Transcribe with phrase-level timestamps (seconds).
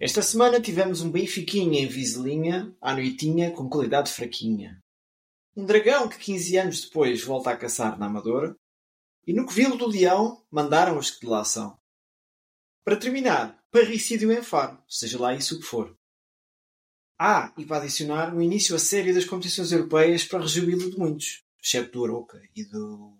[0.00, 4.80] Esta semana tivemos um Benfiquinha em Vizelinha, à noitinha, com qualidade fraquinha.
[5.56, 8.54] Um dragão que 15 anos depois volta a caçar na Amadora.
[9.26, 11.76] E no Covilo do Leão mandaram os que de lá são.
[12.84, 15.98] Para terminar, parricídio em Faro, seja lá isso o que for.
[17.18, 21.42] Ah, e para adicionar, um início a sério das competições europeias para rejubilo de muitos,
[21.60, 23.18] exceto do Aroca e do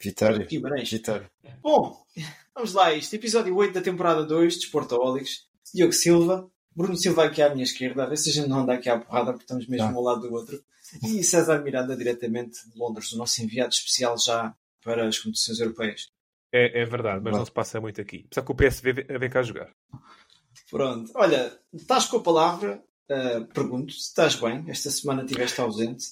[0.00, 0.44] Vitória.
[0.44, 0.90] Guimarães.
[0.90, 1.30] Vitória.
[1.62, 2.04] Bom,
[2.52, 3.14] vamos lá a isto.
[3.14, 5.45] Episódio 8 da temporada 2 de Sportaholics.
[5.74, 8.74] Diogo Silva, Bruno Silva aqui à minha esquerda, a ver se a gente não anda
[8.74, 9.94] aqui à porrada porque estamos mesmo Tá.
[9.94, 10.62] ao lado do outro.
[11.02, 16.08] E César Miranda, diretamente de Londres, o nosso enviado especial já para as competições europeias.
[16.52, 18.24] É, é verdade, mas não se passa muito aqui.
[18.26, 19.70] Apesar que o PSV vem, vem cá jogar.
[20.70, 22.82] Pronto, olha, estás com a palavra.
[23.10, 24.64] Uh, pergunto se estás bem.
[24.68, 26.06] Esta semana estiveste ausente.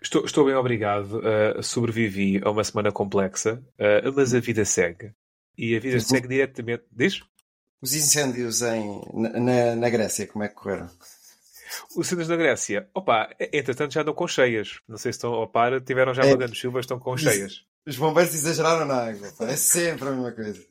[0.00, 1.18] Estou, estou bem obrigado.
[1.18, 5.12] uh, sobrevivi a uma semana complexa, uh, mas a vida segue.
[5.56, 6.84] E a vida segue diretamente.
[6.92, 7.20] Diz?
[7.80, 10.90] Os incêndios em, na, na- na Grécia, como é que correram?
[11.96, 12.88] Os centros da Grécia.
[12.94, 14.80] Opa, entretanto já andam com cheias.
[14.88, 16.26] Não sei se estão a par, tiveram já É.
[16.26, 17.64] uma grande chuva, estão com cheias.
[17.86, 19.30] Os bombeiros exageraram na água.
[19.38, 19.44] pá.
[19.46, 20.62] É sempre a mesma coisa.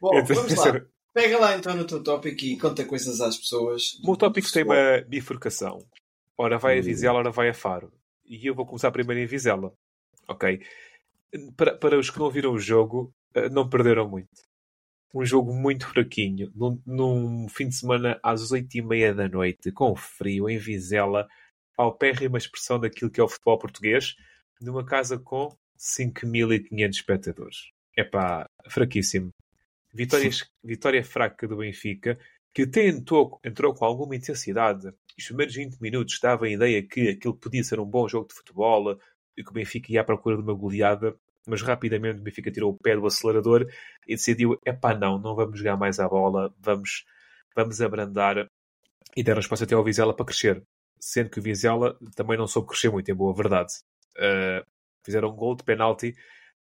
[0.00, 0.80] Bom, Então, vamos lá.
[1.12, 3.94] Pega lá então no teu tópico e conta coisas às pessoas.
[4.02, 5.84] O meu tópico tem uma bifurcação.
[6.38, 7.92] Ora vai a Vizela, ora vai a Faro.
[8.24, 9.72] E eu vou começar primeiro em Vizela.
[10.28, 10.60] Ok?
[11.56, 14.28] Para, para os que não viram o jogo, eh, não perderam muito.
[15.12, 16.52] Um jogo muito fraquinho.
[16.54, 21.28] Num, num fim de semana às oito e meia da noite, com frio, em Vizela,
[21.76, 24.14] paupérrima expressão daquilo que é o futebol português,
[24.60, 27.56] numa casa com 5.500 espectadores.
[27.96, 29.32] É pá, fraquíssimo.
[29.92, 30.30] Vitória,
[30.62, 32.18] vitória fraca do Benfica,
[32.54, 34.92] que até entrou, entrou com alguma intensidade.
[35.18, 38.34] Os primeiros 20 minutos dava a ideia que aquilo podia ser um bom jogo de
[38.34, 38.98] futebol
[39.36, 41.16] e que o Benfica ia à procura de uma goleada,
[41.46, 43.66] mas rapidamente o Benfica tirou o pé do acelerador
[44.06, 47.04] e decidiu: epá, não, não vamos jogar mais à bola, vamos,
[47.54, 48.48] vamos abrandar
[49.16, 50.62] e deram espaço até ao Vizela para crescer.
[51.00, 53.72] Sendo que o Vizela também não soube crescer muito, em boa verdade.
[54.16, 54.64] Uh,
[55.04, 56.14] fizeram um gol de penalti,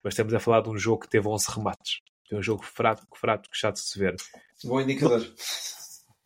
[0.03, 1.99] mas estamos a falar de um jogo que teve 11 remates.
[2.31, 4.15] É um jogo fraco, fraco, chato de se ver.
[4.63, 5.21] Bom indicador.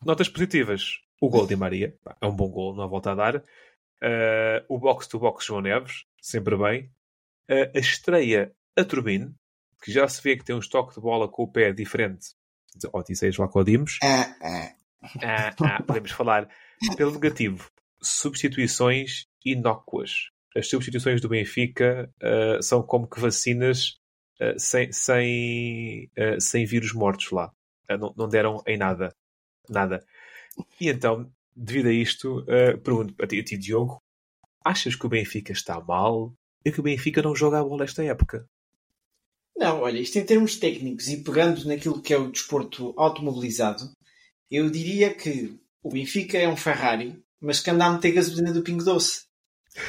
[0.04, 0.98] Notas positivas.
[1.20, 1.96] O gol de Maria.
[2.04, 3.36] Pá, É um bom gol, não há volta a dar.
[3.36, 6.04] Uh, o box-to-box João Neves.
[6.20, 6.90] Sempre bem.
[7.48, 9.34] A estreia a Turbine,
[9.82, 12.28] que já se vê que tem um estoque de bola com o pé diferente
[12.74, 13.98] de Odisseis Lacodimos.
[14.02, 14.74] Ah, ah.
[15.22, 16.48] Ah, ah, podemos falar
[16.96, 17.70] pelo negativo.
[18.02, 20.30] Substituições inócuas.
[20.56, 23.98] As substituições do Benfica uh, são como que vacinas
[24.40, 27.52] uh, sem, sem, uh, sem vírus mortos lá.
[27.90, 29.14] Uh, não, não deram em nada.
[29.68, 30.04] Nada.
[30.80, 34.00] E então, devido a isto, uh, pergunto a ti, a ti, Diogo,
[34.64, 36.32] achas que o Benfica está mal
[36.64, 38.48] e que o Benfica não joga a bola esta época?
[39.56, 43.90] Não, olha, isto em termos técnicos e pegando naquilo que é o desporto automobilizado,
[44.50, 48.62] eu diria que o Benfica é um Ferrari, mas que anda a meter gasolina do
[48.62, 49.26] Pingo Doce.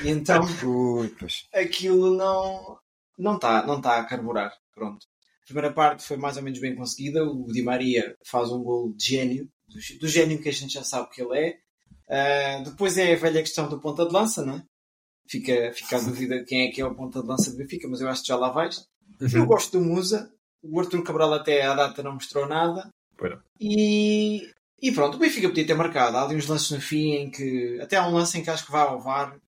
[0.04, 0.42] E então
[1.54, 2.80] aquilo não
[3.18, 4.54] não está não tá a carburar.
[4.74, 5.06] Pronto.
[5.42, 7.24] A primeira parte foi mais ou menos bem conseguida.
[7.24, 10.84] O Di Maria faz um gol de gênio, do, do gênio que a gente já
[10.84, 11.60] sabe que ele é.
[12.10, 14.64] Ah, depois é a velha questão do ponta de lança, não é?
[15.28, 18.00] Fica, fica a dúvida quem é que é o ponta de lança do Benfica, mas
[18.02, 18.88] eu acho que já lá vais.
[19.34, 20.32] Eu gosto do Musa.
[20.62, 22.90] O Arthur Cabral até à data não mostrou nada.
[23.18, 23.42] Bueno.
[23.60, 24.50] E,
[24.82, 26.18] e pronto, o Benfica podia ter marcado.
[26.18, 27.80] Há ali uns lances no fim em que.
[27.82, 29.40] Até há um lance em que acho que vai ao VAR.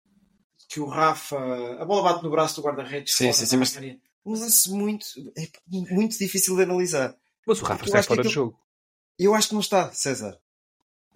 [0.70, 1.38] Que o Rafa.
[1.80, 3.14] A bola bate no braço do guarda-redes.
[3.14, 3.78] Sim, sim, sim, mas-.
[4.26, 5.06] Um lance muito,
[5.38, 5.48] é
[5.94, 7.16] muito difícil de analisar.
[7.46, 8.60] Mas o Rafa está acho que fora de aquilo- jogo.
[9.18, 10.38] Eu acho que não está, César.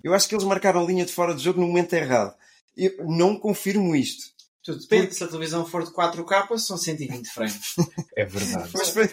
[0.04, 2.34] Eu acho que eles marcaram a linha de fora de jogo no momento errado.
[2.76, 4.31] Eu não confirmo isto.
[4.64, 5.16] Tudo depende.
[5.16, 7.76] Se a televisão for de 4K, são 120 frames.
[8.16, 8.70] É verdade.
[8.74, 9.08] Mas foi,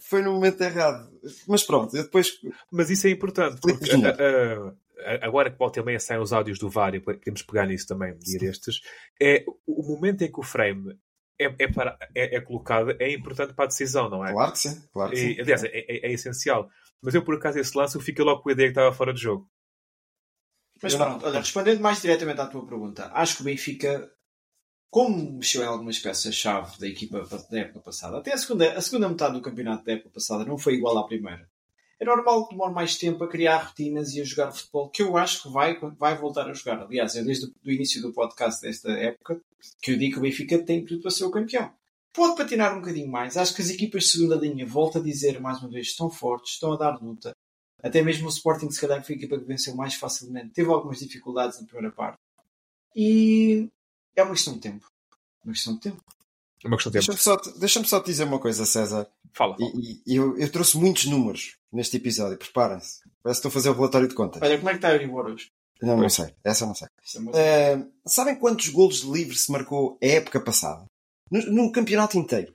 [0.00, 1.10] foi no momento errado.
[1.48, 2.28] Mas pronto, eu depois.
[2.70, 6.58] Mas isso é importante, porque ah, ah, agora que volta e meia saem os áudios
[6.58, 8.80] do VAR, e podemos pegar nisso também um dia destes,
[9.20, 10.96] é o momento em que o frame
[11.38, 14.32] é, é, para- é- é colocado é importante para a decisão, não é?
[14.32, 15.40] Claro que sim, claro que E, sim.
[15.40, 16.68] aliás, é, é- é essencial.
[17.02, 19.12] Mas eu, por acaso, esse lance, eu fico logo com a ideia que estava fora
[19.12, 19.50] de jogo.
[20.80, 24.08] Mas Eu não- pronto, olha, respondendo mais diretamente à tua pergunta, acho que o Benfica,
[24.94, 29.08] como mexeu em algumas peças-chave da equipa da época passada, até a segunda, a segunda
[29.08, 31.50] metade do campeonato da época passada não foi igual à primeira.
[31.98, 35.16] é normal que demore mais tempo a criar rotinas e a jogar futebol, que eu
[35.16, 36.80] acho que vai, vai voltar a jogar.
[36.80, 39.40] Aliás, é desde o início do podcast desta época
[39.82, 41.72] que eu digo que o Benfica tem tudo para ser o campeão.
[42.12, 43.36] Pode patinar um bocadinho mais.
[43.36, 46.52] Acho que as equipas de segunda linha, volto a dizer mais uma vez, estão fortes,
[46.52, 47.32] estão a dar luta.
[47.82, 50.54] Até mesmo o Sporting, se calhar, foi a equipa que venceu mais facilmente.
[50.54, 52.16] Teve algumas dificuldades na primeira parte.
[52.94, 53.68] E
[54.16, 54.86] é uma questão de tempo.
[55.44, 56.02] Uma questão de tempo.
[56.64, 57.06] É uma questão de tempo.
[57.12, 59.06] Deixa-me só, deixa só te dizer uma coisa, César.
[59.32, 59.56] Fala.
[59.58, 62.38] E, e eu, eu trouxe muitos números neste episódio.
[62.38, 63.00] Preparem-se.
[63.22, 64.42] Parece que estou a fazer o relatório de contas.
[64.42, 65.50] Olha, como é que está a Euribor hoje?
[65.82, 66.34] Não, não sei.
[66.42, 66.88] Essa eu não sei.
[67.34, 70.84] É Eh, sabem quantos golos de livre se marcou a época passada?
[71.30, 72.54] No, no campeonato inteiro.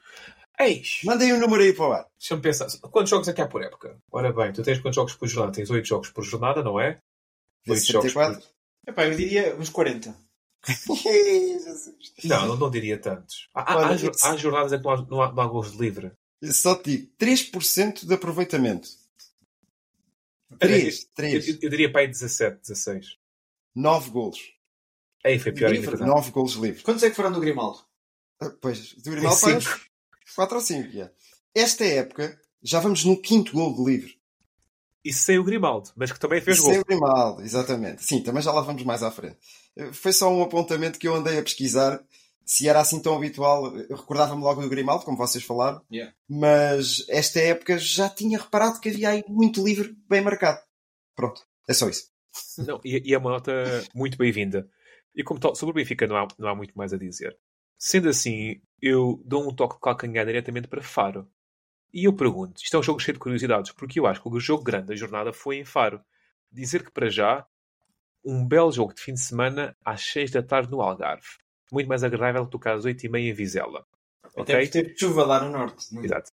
[0.59, 0.99] Eis!
[1.03, 2.07] Mandem um número aí para o ar.
[2.17, 2.67] Deixa-me pensar.
[2.91, 3.97] Quantos jogos é que há por época?
[4.11, 5.55] Ora bem, tu tens quantos jogos por jornada?
[5.55, 6.99] Tens 8 jogos por jornada, não é?
[7.67, 8.47] Oito jogos 74.
[8.87, 10.15] Epá, eu diria uns 40.
[12.23, 13.47] Não, não, não diria tantos.
[13.53, 13.87] Há, Olha,
[14.23, 16.11] há há jornadas em que não há, não há, não há gols de livre.
[16.41, 18.89] Eu só te digo 3% de aproveitamento.
[20.51, 21.47] Eu, 3, eu, 3.
[21.63, 23.17] eu diria para aí 17, 16.
[23.75, 24.39] 9 golos.
[25.25, 25.79] Aí foi pior ainda.
[25.79, 26.11] Livre, coitado.
[26.11, 26.83] 9 golos livres.
[26.83, 27.79] Quantos é que foram do Grimaldo?
[28.41, 29.61] Ah, Pois, do Grimaldo Cinco.
[29.61, 29.81] faz
[30.35, 30.91] 4 ou 5.
[30.91, 31.11] já.
[31.55, 34.18] Esta época, já vamos no quinto gol de livre.
[35.09, 36.81] Isso sem o Grimaldo, mas que também fez Sem gol.
[36.81, 38.03] o Grimaldo, exatamente.
[38.03, 39.37] Sim, também já lá vamos mais à frente.
[39.91, 41.99] Foi só um apontamento que eu andei a pesquisar.
[42.45, 45.81] Se era assim tão habitual, eu recordava-me logo do Grimaldo, como vocês falaram.
[45.91, 46.13] Yeah.
[46.27, 50.59] Mas esta época já tinha reparado que havia aí muito livre bem marcado.
[51.15, 52.09] Pronto, é só isso.
[52.59, 53.51] Não, e, e é uma nota
[53.95, 54.69] muito bem-vinda.
[55.15, 57.35] E como tal, sobre o Benfica não há, não há muito mais a dizer.
[57.79, 61.27] Sendo assim, eu dou um toque de calcanhar diretamente para Faro.
[61.93, 64.39] E eu pergunto, isto é um jogo cheio de curiosidades, porque eu acho que o
[64.39, 66.01] jogo grande da jornada foi em Faro.
[66.51, 67.45] Dizer que para já,
[68.23, 71.27] um belo jogo de fim de semana às 6 da tarde no Algarve.
[71.71, 73.85] Muito mais agradável que tocar às 8 e meia em Vizela.
[74.23, 74.55] Até Ok?
[74.55, 75.97] porque teve chuva lá no norte.
[75.97, 76.05] é?
[76.05, 76.31] Exato.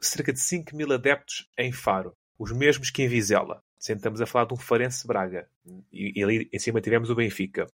[0.00, 2.16] Cerca de 5 mil adeptos em Faro.
[2.38, 3.62] Os mesmos que em Vizela.
[3.78, 5.48] Sentamos a falar de um Farense Braga.
[5.92, 7.66] E, e ali em cima tivemos o Benfica.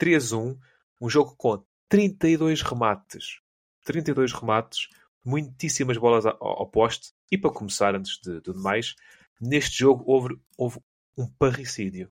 [0.00, 0.58] 3-1.
[1.00, 3.40] Um jogo com 32 remates.
[3.84, 4.88] 32 remates.
[5.24, 7.12] Muitíssimas bolas ao, ao poste.
[7.30, 8.94] E para começar, antes de tudo mais,
[9.40, 10.78] neste jogo houve, houve
[11.16, 12.10] um parricídio.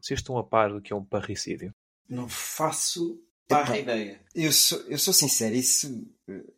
[0.00, 1.74] Vocês estão a par do que é um parricídio?
[2.08, 3.76] Não faço Epá.
[3.76, 4.20] ideia.
[4.34, 6.06] Eu sou, eu sou sincero, isso.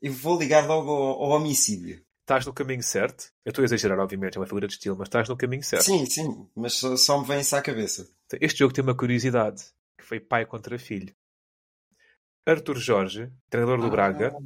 [0.01, 2.03] Eu vou ligar logo ao, ao homicídio.
[2.21, 3.33] Estás no caminho certo?
[3.45, 5.85] Eu estou a exagerar, obviamente, é uma figura de estilo, mas estás no caminho certo.
[5.85, 8.09] Sim, sim, mas só, só me vem isso à cabeça.
[8.41, 9.65] Este jogo tem uma curiosidade,
[9.99, 11.13] que foi pai contra filho.
[12.47, 13.91] Arthur Jorge, treinador do Ah.
[13.91, 14.37] Braga,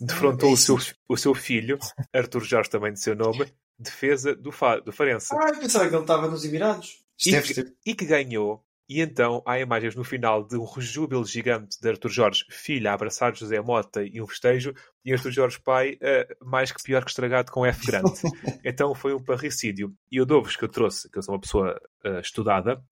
[0.00, 1.78] defrontou o seu, o seu filho,
[2.12, 3.46] Arthur Jorge também de seu nome,
[3.78, 5.34] defesa do, Fa, do Farense.
[5.34, 7.04] Ah, eu pensava que ele estava nos Emirados.
[7.18, 7.74] Esteve, que-.
[7.86, 8.64] E que ganhou.
[8.88, 12.92] E então há imagens no final de um rejúbilo gigante de Arthur Jorge, filho, a
[12.92, 17.10] abraçar José Mota e um festejo, e Arthur Jorge pai, eh, mais que pior que
[17.10, 18.12] estragado com F grande.
[18.62, 19.94] então foi um parricídio.
[20.12, 22.84] E eu dou-vos que eu trouxe, que eu sou uma pessoa eh, estudada,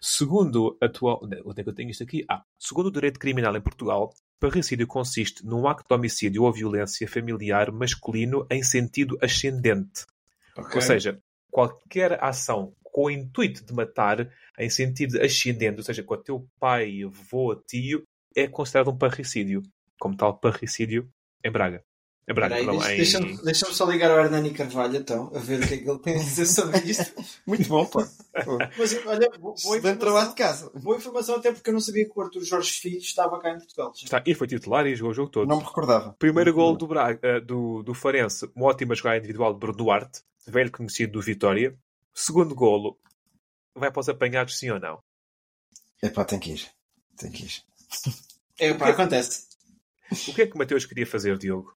[0.00, 1.20] segundo atual.
[1.44, 2.24] Onde é que eu tenho isto aqui?
[2.28, 4.12] Ah, segundo o direito criminal em Portugal,
[4.42, 10.04] parricídio consiste num acto de homicídio ou violência familiar masculino em sentido ascendente.
[10.56, 10.74] Ok.
[10.74, 14.28] Ou seja, qualquer ação com o intuito de matar
[14.58, 18.02] em sentido ascendente, ou seja, com o teu pai, avô, tio,
[18.34, 19.62] é considerado um parricídio.
[20.00, 21.08] Como tal, parricídio
[21.44, 21.84] em Braga.
[22.28, 22.96] Em Braga, Peraí, não, deixa- em...
[22.96, 25.98] deixa-me deixa-me só ligar ao Hernani Carvalho então, a ver o que é que ele
[25.98, 27.12] tem a dizer sobre isto.
[27.44, 28.08] Muito bom, pá.
[28.78, 30.70] Mas olha, bo- boa Excelente trabalho de informação, casa.
[30.80, 33.58] boa informação até porque eu não sabia que o Arthur Jorge Filho estava cá em
[33.58, 33.92] Portugal.
[33.96, 35.48] Está, e foi titular e jogou o jogo todo.
[35.48, 36.12] Não me recordava.
[36.16, 40.20] Primeiro gol do, Braga, eh, do, do Farense, uma ótima jogada individual de Bruno Duarte,
[40.46, 41.76] velho conhecido do Vitória.
[42.14, 42.98] Segundo golo,
[43.74, 45.02] vai para os apanhados, sim ou não?
[46.00, 46.68] É pá, tem que ir.
[47.16, 47.62] Tem que ir.
[48.60, 49.46] É, pá, acontece.
[50.28, 51.74] O que é que o Mateus queria fazer, Diogo?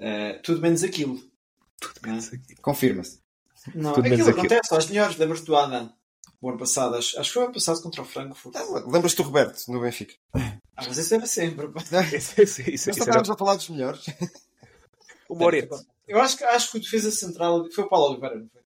[0.00, 1.20] Eh, tudo menos aquilo.
[2.06, 2.20] Não, é?
[2.62, 3.20] Confirma-se.
[3.74, 4.46] Não, Tudo menos aquilo aquilo.
[4.54, 5.16] acontece aos melhores.
[5.16, 5.92] Lembras-te do Adam?
[6.40, 8.54] O ano passado, acho, acho que foi o ano passado contra o Frankfurt.
[8.56, 10.14] Ah, Lembras-te do Roberto, no Benfica?
[10.34, 11.66] Ah, mas isso era sempre.
[12.16, 14.04] Isso, isso, isso, Nós isso era estávamos a falar dos melhores.
[15.28, 15.76] o Moreto.
[16.06, 18.62] Eu acho que, acho que o defesa central foi o Paulo Oliveira, não foi?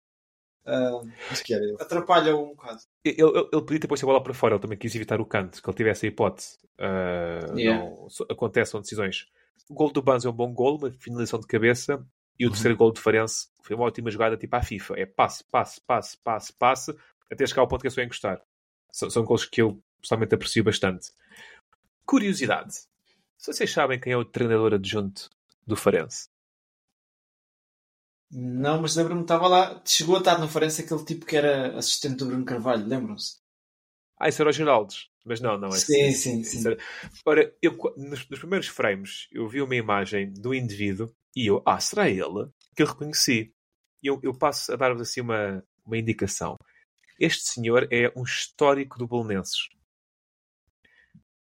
[1.30, 1.76] Acho que era ele.
[1.80, 2.80] atrapalha um bocado.
[3.04, 5.26] Ele, ele, ele podia ter posto a bola para fora, ele também quis evitar o
[5.26, 6.58] canto, que ele tivesse a hipótese.
[6.78, 7.82] Ah, Yeah.
[7.84, 9.26] não, acontecem decisões.
[9.68, 12.04] O gol do Banzo é um bom gol, uma finalização de cabeça.
[12.38, 14.94] E o terceiro gol do Farense foi uma ótima jogada tipo à FIFA.
[14.98, 16.96] É passe, passe, passe, passe, passe,
[17.30, 18.42] até chegar ao ponto que é só encostar.
[18.90, 21.12] São, são gols que eu pessoalmente aprecio bastante.
[22.04, 22.74] Curiosidade.
[23.38, 25.30] Se vocês sabem quem é o treinador adjunto
[25.66, 26.28] do Farense?
[28.30, 29.82] Não, mas lembro-me estava lá.
[29.84, 33.41] Chegou a estar no Farense aquele tipo que era assistente do Bruno Carvalho, lembram-se?
[34.22, 35.08] Ah, isso era o Geraldes.
[35.24, 36.58] Mas não, não é Sim, sim, sim.
[36.58, 36.78] Isso era-
[37.26, 41.80] Ora, eu, nos, nos primeiros frames, eu vi uma imagem do indivíduo e eu, ah,
[41.80, 42.48] será ele?
[42.76, 43.52] Que eu reconheci.
[44.02, 46.56] eu, eu passo a dar-vos assim uma, uma indicação.
[47.18, 49.68] Este senhor é um histórico do Bolonenses.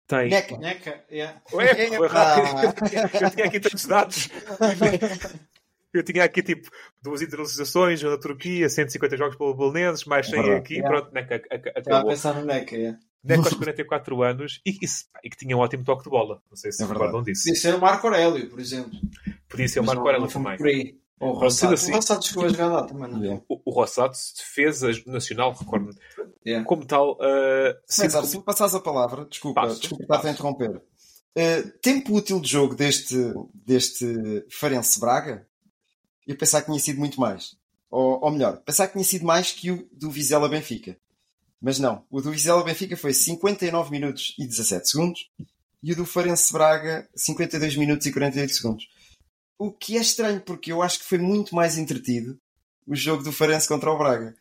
[0.07, 0.29] Tem.
[0.29, 0.57] Neca.
[0.57, 1.41] Neca, yeah.
[1.53, 2.83] Ué, foi rápido.
[3.23, 4.27] Eu tinha aqui tantos dados.
[5.93, 6.69] Eu tinha aqui tipo
[7.01, 10.89] duas internalizações na Turquia, 150 jogos pelo Bolonenses, mais 100 aqui, Yeah.
[10.89, 12.11] pronto, Neca ac- ac- Estava a acabou.
[12.11, 12.99] pensar no Neca, yeah.
[13.23, 14.85] Neca aos 44 anos e, e,
[15.25, 16.41] e que tinha um ótimo toque de bola.
[16.49, 17.43] Não sei se É recordam disso.
[17.43, 18.91] Podia ser o Marco Aurélio, por exemplo.
[19.49, 20.97] Podia ser o Marco Aurélio também.
[21.19, 21.73] o Rossato.
[21.73, 23.41] assim- O Rossato chegou a jogar lá também, não é?
[23.49, 25.93] O, o Rossato, defesa nacional, recordo-me.
[26.47, 26.65] Yeah.
[26.65, 30.81] Como tal, uh, César, se me passares a palavra, desculpa, Passo, desculpa estar a interromper.
[31.37, 33.15] Uh, tempo útil de jogo deste,
[33.53, 35.47] deste Farense Braga,
[36.27, 37.55] eu pensava que tinha sido muito mais.
[37.89, 40.97] Ou, ou melhor, pensava que tinha sido mais que o do Vizela Benfica.
[41.61, 45.29] Mas não, o do Vizela Benfica foi 59 minutos e 17 segundos
[45.83, 48.87] e o do Farense Braga 52 minutos e 48 segundos.
[49.57, 52.39] O que é estranho, porque eu acho que foi muito mais entretido
[52.87, 54.35] o jogo do Farense contra o Braga.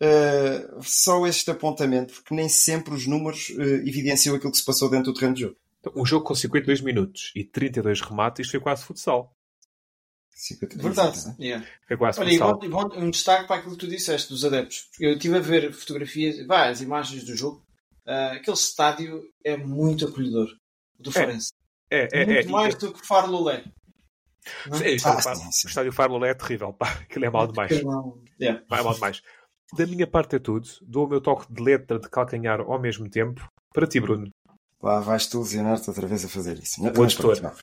[0.00, 4.88] Uh, só este apontamento, porque nem sempre os números uh, evidenciam aquilo que se passou
[4.88, 5.56] dentro do terreno de jogo.
[5.96, 9.36] um jogo com 52 minutos e 32 remates, isto foi quase futsal.
[10.38, 11.26] 52, Verdade.
[11.26, 11.36] né?
[11.40, 11.66] Yeah.
[11.86, 14.44] Foi quase Olha, e bom, e bom- um destaque para aquilo que tu disseste dos
[14.44, 14.88] adeptos.
[15.00, 17.64] Eu estive a ver fotografias, várias imagens do jogo.
[18.06, 20.48] Ah, aquele estádio é muito acolhedor.
[20.98, 21.52] Do Farense.
[21.90, 22.50] É, é, muito é.
[22.50, 23.64] mais e- do que Faro Lolé.
[24.66, 24.78] Não?
[24.80, 26.90] É, o estádio Ah, o estádio Farlolé é terrível, pá.
[27.02, 27.70] Aquilo é mal demais.
[28.40, 28.62] Yeah.
[28.70, 29.20] É mal demais.
[29.76, 30.66] Da minha parte é tudo.
[30.82, 33.46] Dou o meu toque de letra de calcanhar ao mesmo tempo.
[33.74, 34.30] Para ti, Bruno.
[34.82, 36.80] Lá vais tu lesionar-te outra vez a fazer isso.
[36.82, 37.54] Mas Boa pronto, vá.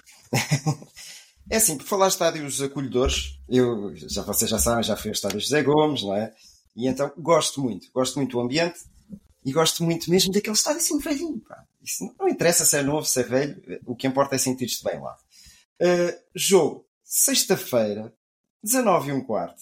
[1.49, 5.13] É assim, por falar de estádios acolhedores, eu, já vocês já sabem, já fui ao
[5.13, 6.33] estádio José Gomes, não é?
[6.75, 8.79] E então gosto muito, gosto muito do ambiente
[9.45, 11.39] e gosto muito mesmo daquele estádio assim velhinho.
[11.41, 11.63] Pá.
[11.83, 14.83] Isso não- não interessa se é novo, se é velho, o que importa é sentir-te
[14.83, 15.15] bem lá.
[15.79, 18.11] Uh, jogo, sexta-feira,
[18.63, 19.61] 19 e um quarto.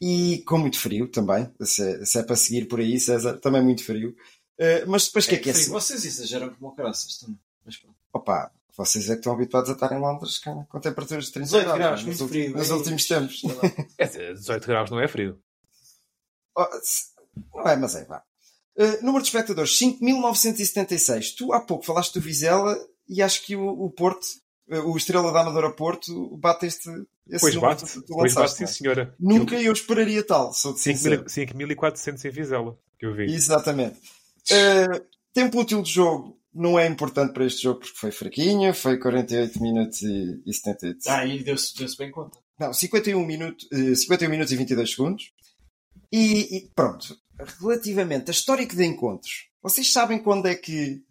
[0.00, 3.62] E com muito frio também, se é, se é para seguir por aí, César, também
[3.62, 4.16] muito frio.
[4.58, 5.54] Uh, mas depois o que é que é?
[5.54, 7.38] Sim, vocês exageram como caraças também.
[7.64, 7.96] Mas pronto.
[8.12, 11.46] Opa, vocês é que estão habituados a estar em Londres com, com temperaturas de 30
[11.46, 12.56] 18 graus, muito frio.
[12.56, 13.42] nos Ei, últimos tempos.
[13.98, 15.38] É, 18 graus não é frio.
[16.56, 16.66] Oh,
[17.54, 18.22] não é, mas é, vá.
[18.76, 21.34] Uh, número de espectadores, 5.976.
[21.36, 22.76] Tu há pouco falaste do Vizela
[23.08, 24.24] e acho que o, o Porto,
[24.70, 26.88] uh, o Estrela da Amadora Porto, bate este,
[27.28, 27.84] esse Pois bate.
[27.84, 28.66] que tu Pois bate, sim, é?
[28.66, 29.14] senhora.
[29.20, 33.32] Nunca eu esperaria tal, sou de 5.000 5.400 em Vizela, que eu vi.
[33.34, 33.98] Exatamente.
[34.50, 38.98] Uh, tempo útil de jogo não é importante para este jogo porque foi fraquinho, foi
[38.98, 42.38] 48 minutos e, e 78 Ah, aí deu-se deu bem conta.
[42.58, 45.32] Não, 51 minutos, eh, 51 minutos e 22 segundos.
[46.12, 47.16] E, e pronto,
[47.60, 51.02] relativamente a histórico de encontros, vocês sabem quando é que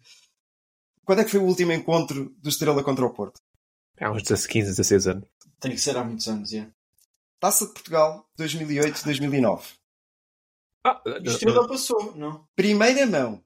[1.04, 3.40] quando é que foi o último encontro do Estrela contra o Porto?
[4.00, 5.28] Há uns 15, 16 anos.
[5.60, 6.72] Tem que ser há muitos anos, yeah.
[7.40, 9.62] Taça de Portugal 2008-2009.
[10.84, 12.46] Ah, E o Estrela passou, não?
[12.54, 13.44] Primeira mão.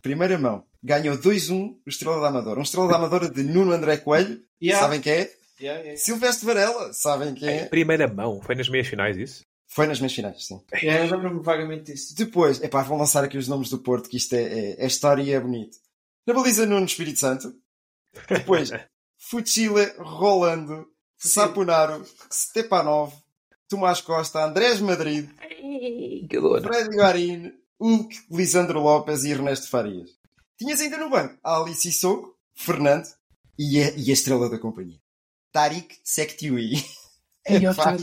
[0.00, 0.65] Primeira mão.
[0.82, 2.60] Ganhou 2-1 o Estrela da Amadora.
[2.60, 4.42] Um Estrela da Amadora de Nuno André Coelho.
[4.62, 4.84] Yeah.
[4.84, 5.30] Sabem quem é?
[5.60, 6.92] Yeah, yeah, Silvestre Varela.
[6.92, 7.64] Sabem quem é?
[7.66, 9.42] primeira mão, foi nas meias finais isso?
[9.66, 10.60] Foi nas meias finais, sim.
[10.82, 12.14] Eu lembro-me vagamente disso.
[12.14, 15.22] Depois, epá, vão lançar aqui os nomes do Porto, que isto é, é, é história
[15.22, 15.78] e é bonito.
[16.26, 17.54] Na baliza Nuno Espírito Santo.
[18.28, 18.70] Depois,
[19.18, 20.86] Fuchile, Rolando,
[21.18, 23.12] Saponaro, Stepanov,
[23.68, 25.28] Tomás Costa, Andrés Madrid.
[26.62, 30.10] Fred Guarin, Hulk, Lisandro Lopes e Ernesto Farias.
[30.58, 33.06] Tinhas ainda no banco Ali Sissoko, Fernando
[33.58, 35.00] e a, e a estrela da companhia.
[35.52, 36.74] Tariq Sektiui.
[37.46, 37.96] Epá,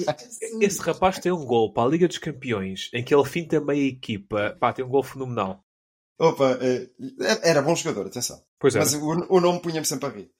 [0.62, 3.90] Esse rapaz tem um gol para a Liga dos Campeões em que ele finta meia
[3.90, 4.56] equipa.
[4.60, 5.64] Pá, tem um gol fenomenal.
[6.18, 6.90] Opa, eh,
[7.44, 8.42] era bom jogador, atenção.
[8.58, 8.80] Pois é.
[8.80, 10.32] Mas o, o nome punha-me sempre a rir.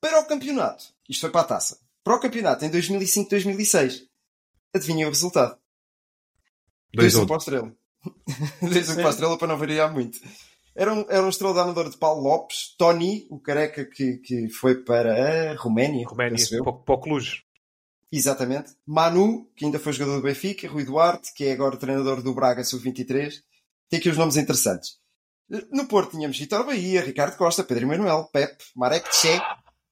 [0.00, 1.78] Para o campeonato, isto foi para a taça.
[2.02, 4.08] Para o campeonato em 2005-2006,
[4.74, 5.56] adivinhem o resultado.
[6.96, 7.26] 2-1 2-1.
[7.26, 7.76] para a estrela.
[8.62, 10.18] 2-1 para a estrela para não variar muito.
[10.80, 15.52] Era um, era um estrela de Paulo Lopes, Tony, o careca que, que foi para
[15.52, 16.06] a Roménia.
[16.08, 17.42] Roménia, para, o- para o Cluj.
[18.10, 18.72] Exatamente.
[18.86, 22.64] Manu, que ainda foi jogador do Benfica, Rui Duarte, que é agora treinador do Braga
[22.64, 23.34] Sub-23.
[23.88, 24.98] Tem aqui os nomes interessantes.
[25.70, 29.28] No Porto tínhamos Vitor Bahia, Ricardo Costa, Pedro Emanuel, Pepe, Marek Tche,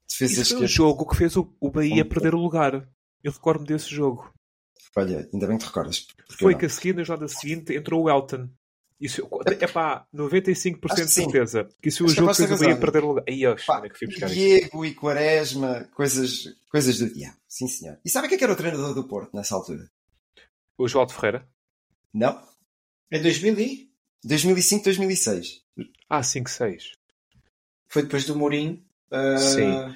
[0.08, 0.66] defesa Isso foi um esquerda.
[0.68, 2.88] jogo que fez o, o Bahia Um- perder o lugar.
[3.22, 4.32] Eu recordo-me desse jogo.
[4.96, 6.06] Olha, ainda bem que te recordas.
[6.38, 8.48] Foi eu que a seguir, na jornada seguinte, entrou o Elton.
[9.00, 9.28] Isso,
[9.60, 11.22] é pá, 95% Acho que de sim.
[11.24, 11.68] certeza.
[11.80, 13.24] Que isso é o Acho que jogo que fez o Bahia perder o lugar.
[13.28, 14.28] Aí, ó, é que fui buscar?
[14.28, 17.36] Diego e Quaresma, coisas, coisas do diabo.
[17.46, 17.98] Sim, senhor.
[18.04, 19.88] E sabe quem é que era o treinador do Porto nessa altura?
[20.76, 21.48] O João de Ferreira?
[22.12, 22.42] Não?
[23.10, 23.88] Em 2000 e?
[24.24, 25.62] 2005, 2006.
[26.10, 26.92] Ah, 5-6.
[27.88, 28.84] Foi depois do Mourinho.
[29.12, 29.94] ah, Sim.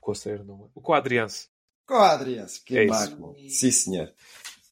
[0.00, 0.68] Conselheiro não é.
[0.74, 1.48] O Quadrianse.
[1.86, 2.92] Quadriense, que É isso.
[3.20, 3.48] máquina.
[3.50, 4.14] Sim, senhor.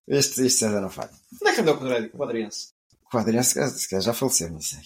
[0.06, 1.11] Este, este César não falha.
[1.42, 1.85] Onde é que andou com
[2.18, 2.75] o Adriense?
[3.11, 4.81] Quadriense, se calhar- se calhar já faleceu, não sei.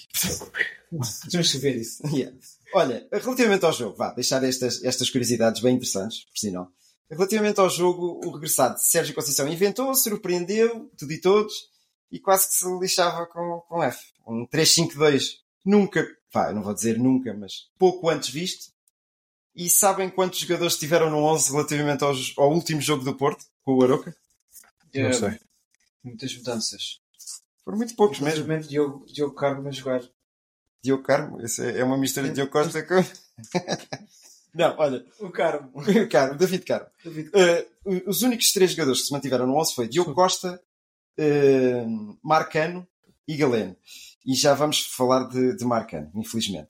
[1.31, 2.03] Temos que ver isso.
[2.15, 2.37] Yeah.
[2.75, 6.69] Olha, relativamente ao jogo, vá, deixar estas, estas curiosidades bem interessantes, por sinal.
[7.11, 11.53] Relativamente ao jogo, o regressado de Sérgio Conceição inventou, surpreendeu, tudo e todos,
[12.11, 13.99] e quase que se lixava com, com F.
[14.27, 15.39] Um 3-5-2.
[15.65, 18.71] Nunca, vá, eu não vou dizer nunca, mas pouco antes visto.
[19.57, 23.75] E sabem quantos jogadores estiveram no 11 relativamente aos- ao último jogo do Porto, com
[23.77, 24.15] o Aroca?
[24.95, 25.41] Não Eh, sei.
[26.05, 27.01] Muitas mudanças.
[27.65, 28.41] Foram muito poucos mesmo.
[28.41, 30.03] Infelizmente, Diogo, Diogo Carmo a jogar.
[30.83, 32.95] Diogo Carmo, esse é é uma mistura de Diogo Costa com...
[34.55, 35.71] não, olha, O Carmo.
[36.11, 36.87] Carmo, David Carmo.
[37.05, 37.67] David Eh,
[38.07, 40.61] os únicos três jogadores que se mantiveram no 11 foi Diogo Costa,
[41.19, 41.85] eh,
[42.23, 42.87] Marcano
[43.29, 43.77] e Galeno.
[44.25, 46.69] E já vamos falar de, de Marcano, infelizmente.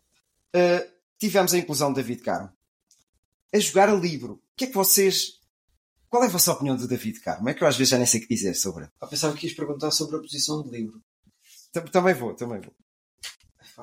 [0.52, 2.50] Eh, tivemos a inclusão de David Carmo.
[3.52, 4.34] A jogar a livro.
[4.34, 5.39] O que é que vocês...
[6.10, 7.48] Qual é a vossa opinião do David Carmo?
[7.48, 8.92] É que eu às vezes já nem sei o que dizer sobre ele.
[9.00, 11.00] Ah, pensava que ias perguntar sobre a posição de livro.
[11.72, 12.74] Tam- Também vou, também vou.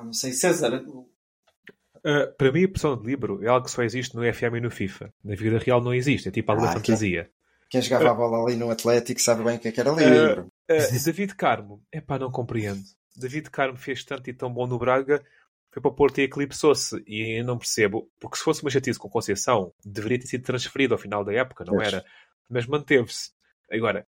[0.04, 0.84] Não sei, César.
[0.84, 4.60] Uh, para mim, a opção de livro é algo que só existe no FM e
[4.60, 5.12] no FIFA.
[5.24, 7.30] Na vida real não existe, é tipo algo da Ah, fantasia.
[7.70, 10.46] Quem jogava a bola ali no Atlético sabe bem o que é que era livro.
[10.70, 12.82] Uh, David Carmo, é pá, não compreendo.
[13.16, 15.22] David Carmo fez tanto e tão bom no Braga,
[15.70, 17.02] foi para o Porto e eclipsou-se.
[17.06, 20.94] E eu não percebo, porque se fosse uma chatice com Conceição, deveria ter sido transferido
[20.94, 21.88] ao final da época, não Pois.
[21.88, 22.04] era?
[22.48, 23.30] Mas manteve-se.
[23.70, 24.06] Agora,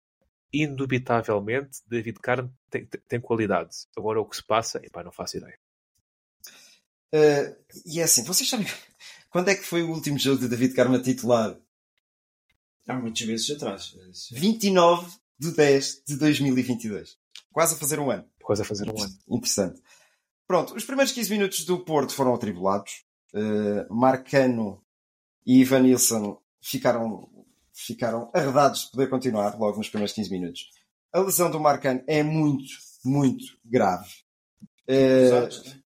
[0.52, 3.76] indubitavelmente, David Carmo tem, tem, qualidade.
[3.98, 5.58] Agora, o que se passa, é pá, não faço ideia.
[7.12, 7.56] Eh,
[7.86, 8.68] e é assim, vocês sabem
[9.30, 11.56] quando é que foi o último jogo de David Carmo a titular?
[12.88, 13.96] Há muitas vezes atrás.
[14.32, 17.18] 29 de 10 de 2022.
[17.52, 18.28] Quase a fazer um ano.
[18.42, 19.18] Quase a fazer um ano.
[19.30, 19.82] Interessante.
[20.48, 23.06] Pronto, os primeiros 15 minutos do Porto foram atribulados.
[23.34, 24.84] Uh, Marcano
[25.46, 27.30] e Ivan Nilsson ficaram,
[27.74, 30.70] ficaram arredados de poder continuar logo nos primeiros 15 minutos.
[31.12, 32.74] A lesão do Marcano é muito,
[33.04, 34.10] muito grave.
[34.88, 35.84] Uh,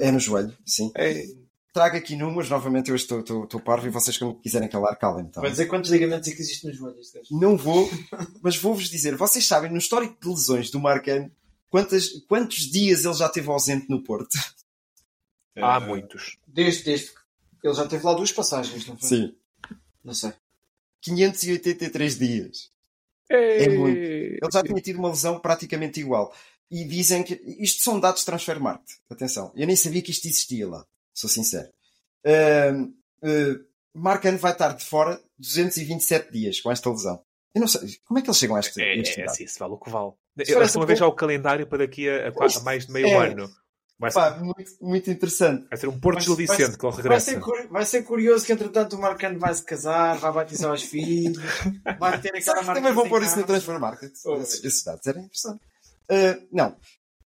[0.00, 0.90] é no joelho, sim.
[0.96, 1.24] É.
[1.72, 4.96] Trago aqui números, novamente eu estou, estou, estou parvo e vocês que me quiserem calar,
[4.96, 5.30] calem-me.
[5.30, 5.40] Tá?
[5.40, 7.12] Vai dizer quantos ligamentos é que existem nos joelhos?
[7.32, 7.90] Não vou,
[8.40, 11.32] mas vou-vos dizer, vocês sabem, no histórico de lesões do Marcano,
[11.74, 14.38] quantas, quantos dias ele já esteve ausente no Porto?
[15.58, 16.38] Há muitos.
[16.46, 19.08] Desde, desde que ele já teve lá duas passagens, não foi?
[19.08, 19.36] Sim.
[20.04, 20.32] Não sei.
[21.00, 22.70] 583 dias.
[23.28, 23.98] É muito.
[23.98, 26.32] Ele já tinha tido uma lesão praticamente igual.
[26.70, 27.34] E dizem que.
[27.58, 28.98] Isto são dados de Transfermarkt.
[29.10, 29.52] Atenção.
[29.56, 30.86] Eu nem sabia que isto existia lá.
[31.12, 31.68] Sou sincero.
[32.24, 32.84] Uh,
[33.28, 37.20] uh, Marcano vai estar de fora 227 dias com esta lesão.
[37.54, 37.80] Eu não sei.
[38.04, 39.32] Como é que eles chegam a este, É, este é dado?
[39.32, 40.12] assim, se vale o que vale.
[40.48, 43.28] Eu uma um vez já o calendário para daqui a, quase- mais de meio É.
[43.30, 43.48] ano.
[43.96, 45.68] Vai ser, Pá, muito, muito interessante.
[45.68, 47.30] vai ser um Porto Vai- Gil vai- Vicente que ele Vai regressa.
[47.30, 50.82] ser, curi- vai ser curioso que, entretanto, o Marcano vai se casar, vai batizar os
[50.82, 51.38] filhos,
[52.00, 53.46] vai ter aquela marca também vão pôr isso casa.
[53.46, 54.12] Transfer Market.
[54.26, 55.64] Oh, Esses, esses dados eram interessantes.
[56.10, 56.76] Uh, não.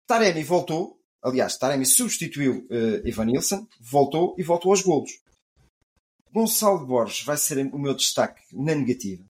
[0.07, 0.97] Taremi voltou.
[1.21, 3.67] Aliás, Taremi substituiu uh, Ivan Nilsson.
[3.81, 5.11] Voltou e voltou aos golos.
[6.33, 9.23] Gonçalo Borges vai ser o meu destaque na negativa.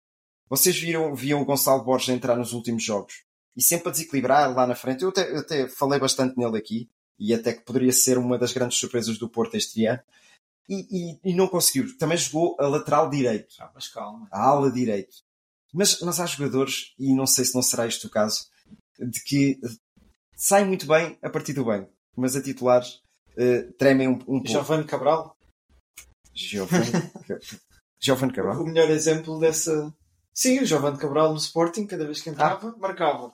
[0.50, 3.24] Vocês viram, viam o Gonçalo Borges entrar nos últimos jogos
[3.56, 5.04] e sempre a desequilibrar lá na frente.
[5.04, 8.54] Eu até, eu até falei bastante nele aqui e até que poderia ser uma das
[8.54, 10.00] grandes surpresas do Porto este ano.
[10.68, 11.96] E, e- e não conseguiu.
[11.98, 14.28] Também jogou a lateral direito Ah, mas calma.
[14.32, 15.18] a ala direito.
[15.74, 18.48] Mas, mas há jogadores, e não sei se não será este o caso,
[19.00, 19.60] de que
[20.36, 23.02] saem muito bem a partir do banco, mas a titulares
[23.38, 24.48] eh, tremem um, um pouco.
[24.48, 25.36] Giovanni Cabral,
[26.34, 26.92] Giovanni
[28.00, 28.62] Giovanni Cabral.
[28.62, 29.94] o melhor exemplo dessa.
[30.36, 33.34] Sim, o Giovanni Cabral no Sporting, cada vez que entrava, marcava.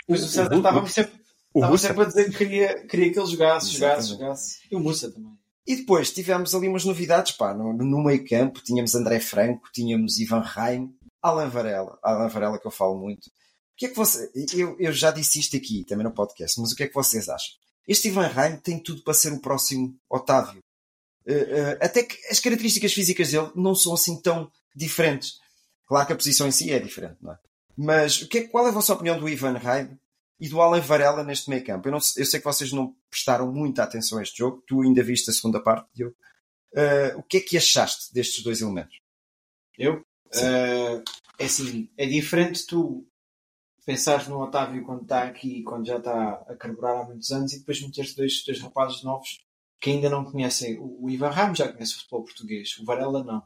[0.00, 1.20] Depois o O- César estava sempre,
[1.54, 4.58] estava Musa, sempre a dizer que queria, queria que ele jogasse, jogasse, jogasse.
[4.70, 5.32] E o Musa também.
[5.66, 10.18] E depois tivemos ali umas novidades, pá, no, no meio campo tínhamos André Franco, tínhamos
[10.18, 13.26] Ivan Reim, Alan Varela, Alan Varela que eu falo muito.
[13.26, 13.30] O
[13.76, 16.74] que é que você, eu, eu já disse isto aqui, também no podcast, mas o
[16.74, 17.52] que é que vocês acham?
[17.86, 20.62] Este Ivan Reim tem tudo para ser o próximo Otávio.
[21.26, 25.34] Eh, eh, até que as características físicas dele não são assim tão diferentes.
[25.88, 27.38] Claro que a posição em si é diferente, não é?
[27.76, 29.98] Mas o que é- qual é a vossa opinião do Ivan Reim
[30.38, 31.88] e do Alan Varela neste meio campo?
[31.88, 34.62] Eu, não sei- eu sei que vocês não prestaram muita atenção a este jogo.
[34.66, 36.14] Tu ainda viste a segunda parte, Diogo.
[36.74, 39.00] Eh, o que é que achaste destes dois elementos?
[39.78, 40.04] Eu?
[40.34, 41.02] Eh,
[41.38, 43.06] é assim, é diferente tu
[43.86, 47.60] pensares no Otávio quando está aqui, quando já está a carburar há muitos anos, e
[47.60, 49.40] depois meteres dois, dois rapazes novos
[49.80, 50.78] que ainda não conhecem.
[50.78, 53.42] O, o Ivan Ramos já conhece o futebol português, o Varela não.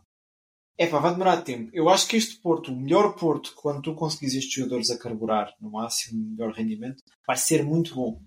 [0.79, 1.71] É pá, vai demorar tempo.
[1.73, 5.55] Eu acho que este Porto, o melhor Porto, quando tu conseguires estes jogadores a carburar
[5.61, 8.21] no máximo, melhor rendimento, vai ser muito bom.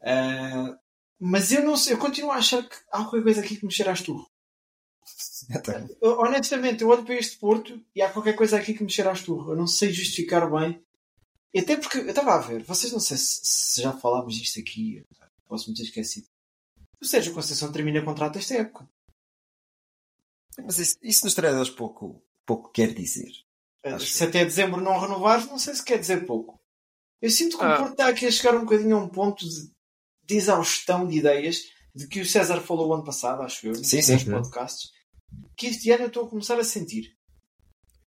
[0.00, 0.76] Eh,
[1.18, 3.72] mas eu não sei, eu continuo a achar que há qualquer coisa aqui que me
[3.72, 4.26] cheira a esturro.
[6.00, 9.14] Honestamente, eu olho para este Porto e há qualquer coisa aqui que me cheira a
[9.14, 9.52] esturro.
[9.52, 10.80] Eu não sei justificar bem.
[11.56, 15.02] Até porque eu estava a ver, vocês não sei se, se já falámos disto aqui,
[15.46, 16.26] posso me ter esquecido.
[17.00, 18.88] O Sérgio Conceição termina contrato esta época.
[20.64, 23.30] Mas isso, isso nos treinadores pouco, pouco quer dizer.
[23.84, 26.60] Acho Se até dezembro não renovares, não sei se quer dizer pouco.
[27.20, 27.74] Eu sinto que Ah.
[27.74, 29.70] o Porto está aqui a chegar um bocadinho a um ponto de,
[30.24, 31.62] de exaustão de ideias
[31.94, 34.30] de que o César falou ano passado, acho eu, Sim, nos sim.
[34.30, 34.90] podcasts,
[35.56, 37.16] que este ano eu estou a começar a sentir.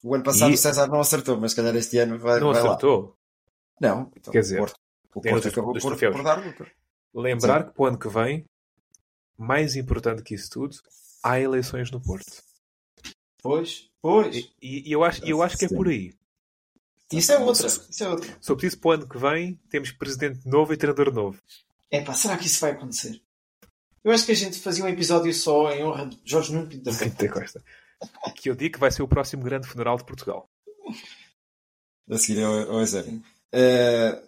[0.04, 2.54] O ano passado E- o César não acertou, mas se calhar este ano vai, Não
[2.54, 2.70] vai lá.
[2.70, 3.16] acertou.
[3.82, 4.76] Não, então, Quer dizer, o Porto,
[5.16, 6.72] o tem Porto dos- acabou dos por, por dar luta.
[7.14, 8.46] Lembrar que para o ano que vem,
[9.38, 10.76] mais importante que isso tudo,
[11.26, 12.44] há eleições no Porto.
[13.42, 14.36] Pois, pois.
[14.62, 16.14] E, e eu, acho, eu acho que é por aí.
[17.12, 17.68] Isso é outra.
[17.68, 18.38] Isso é outra.
[18.40, 21.40] Só preciso para o ano que vem, temos presidente novo e treinador novo.
[21.90, 23.22] É pá, será que isso vai acontecer?
[24.04, 26.84] Eu acho que a gente fazia um episódio só em honra de Jorge Nuno Pinto
[26.84, 27.30] da Costa.
[27.30, 27.64] Costa.
[28.36, 30.50] Que eu digo que vai ser o próximo grande funeral de Portugal.
[32.10, 33.24] A seguir ao, ao exame.
[33.52, 34.22] É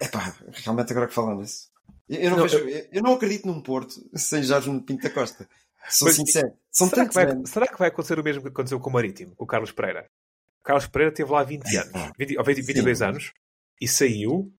[0.00, 1.70] epá, realmente agora que falando nisso.
[2.08, 2.88] Eu, eu não, Não, vejo, eu...
[2.92, 5.48] eu não acredito num Porto sem Jorge Nuno Pinto da Costa.
[5.88, 6.52] Sou Mas- sincero.
[6.70, 7.50] São Será que, vai, anos.
[7.50, 10.06] será que vai acontecer o mesmo que aconteceu com o Marítimo, com o Carlos Pereira?
[10.60, 13.32] O Carlos Pereira teve lá 20 anos, 20, ou 20, 22 anos,
[13.80, 14.52] e saiu.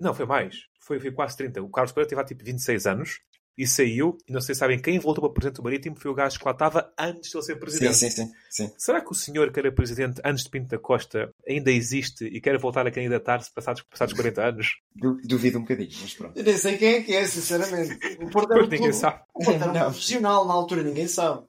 [0.00, 0.56] Não, foi mais.
[0.80, 1.60] Foi, foi quase 30.
[1.62, 3.20] O Carlos Pereira teve lá tipo 26 anos
[3.58, 4.16] e saiu.
[4.28, 6.44] E não sei se sabem quem voltou para presidente do Marítimo foi o gajo que
[6.46, 7.94] lá estava antes de ele ser Sim, presidente.
[7.96, 8.72] sim, sim, sim.
[8.78, 12.40] Será que o senhor que era presidente antes de Pinto da Costa ainda existe e
[12.40, 14.76] quer voltar a candidatar-se passados, passados 40 anos?
[14.94, 16.38] Du- Duvido um bocadinho, mas pronto.
[16.38, 17.98] Eu nem sei quem é que é, sinceramente.
[18.22, 19.20] O Porto era um ninguém sabe.
[19.34, 21.44] O Porto era um regional na altura, ninguém sabe.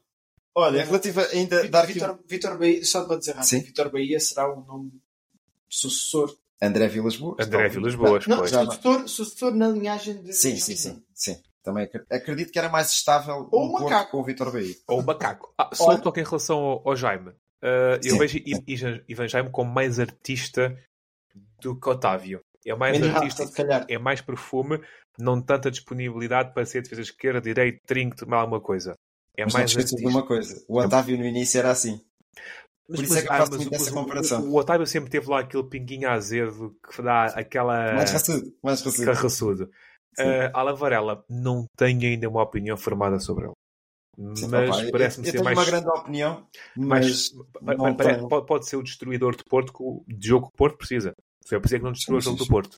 [0.55, 1.93] Olha, relativa ainda dar aqui.
[1.93, 3.61] Vitor, Vitor Bahia, só para dizer rápido, Sim.
[3.61, 4.91] Vitor Bahia será o nome
[5.69, 6.35] sucessor.
[6.61, 7.45] André Vilas Boas.
[7.47, 7.69] André.
[7.69, 8.49] Vilas Boas, Não, pois.
[8.49, 10.33] sucessor, sucessor na linhagem de.
[10.33, 11.37] Sim, sim, sim, sim.
[11.63, 14.11] Também acre- acredito que era mais estável Ou um macaco.
[14.11, 14.75] com o Vitor Bahia.
[14.87, 15.53] Ou o macaco.
[15.57, 15.99] Ah, só Olha.
[16.01, 17.29] toque em relação ao, ao Jaime.
[17.61, 18.17] Uh, eu Sim.
[18.17, 18.39] vejo
[19.07, 20.77] Ivan- Jaime como mais artista
[21.61, 22.39] do que Otávio.
[22.65, 23.85] É mais Menos artista, calhar.
[23.89, 24.79] é mais perfume,
[25.17, 28.93] não tanta disponibilidade para ser defesa esquerda, direita, trinco, tomar alguma coisa.
[29.37, 30.17] É Mas mais esqueças de artista.
[30.19, 30.65] uma coisa.
[30.67, 32.01] O Otávio no início era assim.
[32.87, 34.41] Por isso é que eu ah, gosto mas muito o- dessa o- comparação.
[34.43, 37.93] O, o Otávio sempre teve lá aquele pinguinho azedo que dá aquela.
[37.93, 38.53] Mais raçudo.
[38.63, 39.05] Mais raçudo.
[39.05, 39.71] carraçudo.
[40.17, 43.53] Uh, Ala Varela, não tenho ainda uma opinião formada sobre ele.
[44.35, 45.57] Sim, mas parece-me eu ser tenho mais.
[45.57, 48.27] uma grande opinião, mas pa- não pa- pare- tenho.
[48.27, 51.13] pode, pode ser o destruidor de Porto que o de jogo que o Porto precisa.
[51.45, 52.47] Se é preciso é que não destrua o jogo do.
[52.47, 52.77] Porto.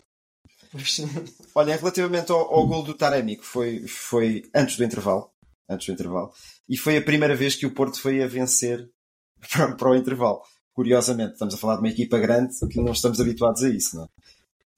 [1.56, 5.30] Olha, relativamente ao, ao gol do Taremi, que foi, foi antes do intervalo,
[5.70, 6.32] antes do intervalo,
[6.70, 8.90] e foi a primeira vez que o Porto foi a vencer
[9.52, 10.42] para, para o intervalo.
[10.74, 14.04] Curiosamente, estamos a falar de uma equipa grande que não estamos habituados a isso, não
[14.04, 14.08] é?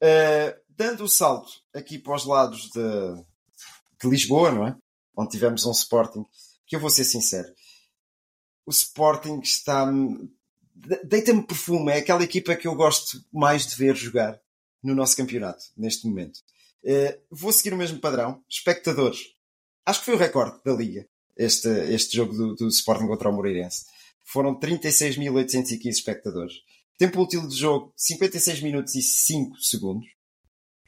[0.05, 3.23] Eh, dando o salto aqui para os lados de,
[4.01, 4.75] de Lisboa, não é?
[5.17, 6.25] Onde tivemos um Sporting,
[6.65, 7.47] que eu vou ser sincero,
[8.65, 9.85] o Sporting está.
[10.75, 14.39] de- Deita-me perfume, é aquela equipa que eu gosto mais de ver jogar
[14.81, 16.39] no nosso campeonato, neste momento.
[16.83, 18.43] Eh, vou seguir o mesmo padrão.
[18.49, 19.19] Espectadores.
[19.85, 21.07] Acho que foi o recorde da Liga,
[21.37, 23.85] este, este jogo do, do Sporting contra o Moreirense.
[24.25, 26.53] Foram 36.815 espectadores.
[26.97, 30.05] Tempo útil de jogo, 56 minutos e 5 segundos.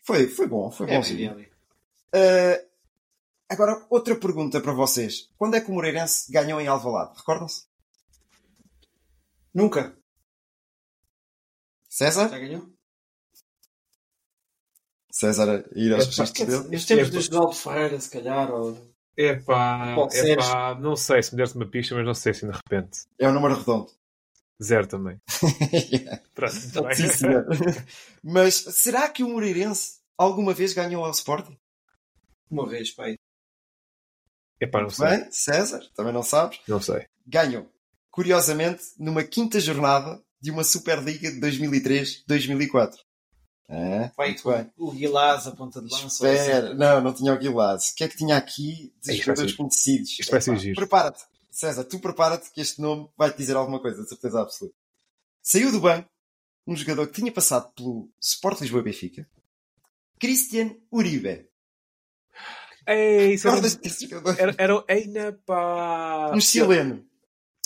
[0.06, 1.42] Foi, foi bom, foi É, bom.
[2.14, 2.66] Eh,
[3.50, 5.30] agora, outra pergunta para vocês.
[5.36, 7.18] Quando é que o Moreirense ganhou em Alvalade?
[7.18, 7.66] Recordam-se?
[9.54, 9.98] Nunca.
[11.90, 12.30] César?
[12.30, 12.70] Já ganhou?
[15.12, 16.70] César ir aos registros dele?
[16.70, 18.78] Nos tempos do Josualdo Ferreira, se calhar, ou...
[19.18, 23.08] Epá, epá, não sei se me deste uma pista, mas não sei se de repente.
[23.18, 23.90] É um número redondo.
[24.64, 25.20] Zero também.
[26.34, 26.96] Pronto, bem.
[26.96, 27.28] Sim.
[28.24, 31.58] Mas será que o Moreirense alguma vez ganhou ao Sporting?
[32.50, 33.16] Uma vez, pai.
[34.60, 35.08] Epá, não sei.
[35.08, 36.60] Bem, César, também não sabes.
[36.68, 37.06] Não sei.
[37.28, 37.70] Ganhou,
[38.10, 42.96] curiosamente, numa quinta jornada de uma Superliga de 2003-2004.
[43.68, 44.72] É, Pai, muito bem.
[44.78, 46.06] o Guilás, a ponta de lança.
[46.06, 46.78] Espera, assim.
[46.78, 47.90] não, não tinha o Guilás.
[47.90, 50.16] O que é que tinha aqui de vai jogadores conhecidos?
[50.30, 50.74] vai.
[50.76, 51.24] Prepara-te.
[51.58, 54.76] César, tu prepara-te que este nome vai-te dizer alguma coisa, de certeza absoluta.
[55.42, 56.10] Saiu do banco
[56.68, 59.28] um jogador que tinha passado pelo Sport Lisboa Benfica,
[60.20, 61.48] Christian Uribe.
[62.88, 66.32] Ei, isso era, um- era, era pá.
[66.36, 67.06] Um chileno.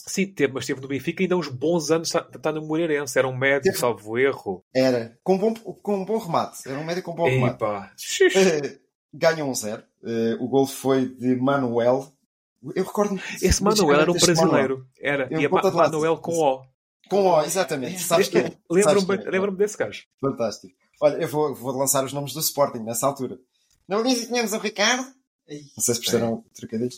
[0.05, 2.07] Sim, teve, mas esteve no Benfica ainda há uns bons anos.
[2.07, 3.17] Está, está no Moreirense.
[3.19, 4.63] Era um médio, Teve- salvo erro.
[4.73, 6.67] Era, com bom, com um bom remate.
[6.67, 7.55] Era um médio com bom remate.
[7.55, 7.93] Epá.
[8.35, 8.79] Eh,
[9.13, 9.83] Ganhou um zero.
[10.03, 12.11] Eh, o gol foi de Manuel.
[12.75, 14.87] Eu recordo Esse Manuel era um brasileiro.
[14.99, 15.27] Era.
[15.31, 16.61] Eu E a Ma- Manuel com O.
[17.09, 17.99] Com O, exatamente.
[18.01, 18.57] Sabes que é?
[18.69, 19.29] Lembro-me é?
[19.29, 20.03] lembro-me desse gajo.
[20.21, 20.73] Fantástico.
[21.01, 23.39] Olha, eu vou, vou lançar os nomes do Sporting nessa altura.
[23.87, 25.03] Na linha tínhamos o Ricardo.
[25.47, 26.91] Não sei se perceberam o trocadilho.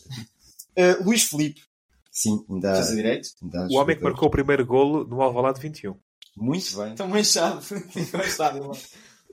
[0.77, 1.61] Uh, Luís Felipe,
[2.11, 3.29] Sim, ainda, Fazer direito.
[3.41, 5.95] ainda há O homem que marcou o primeiro golo no Alvalade 21.
[6.35, 6.95] Muito bem.
[8.25, 8.73] Estádio lá.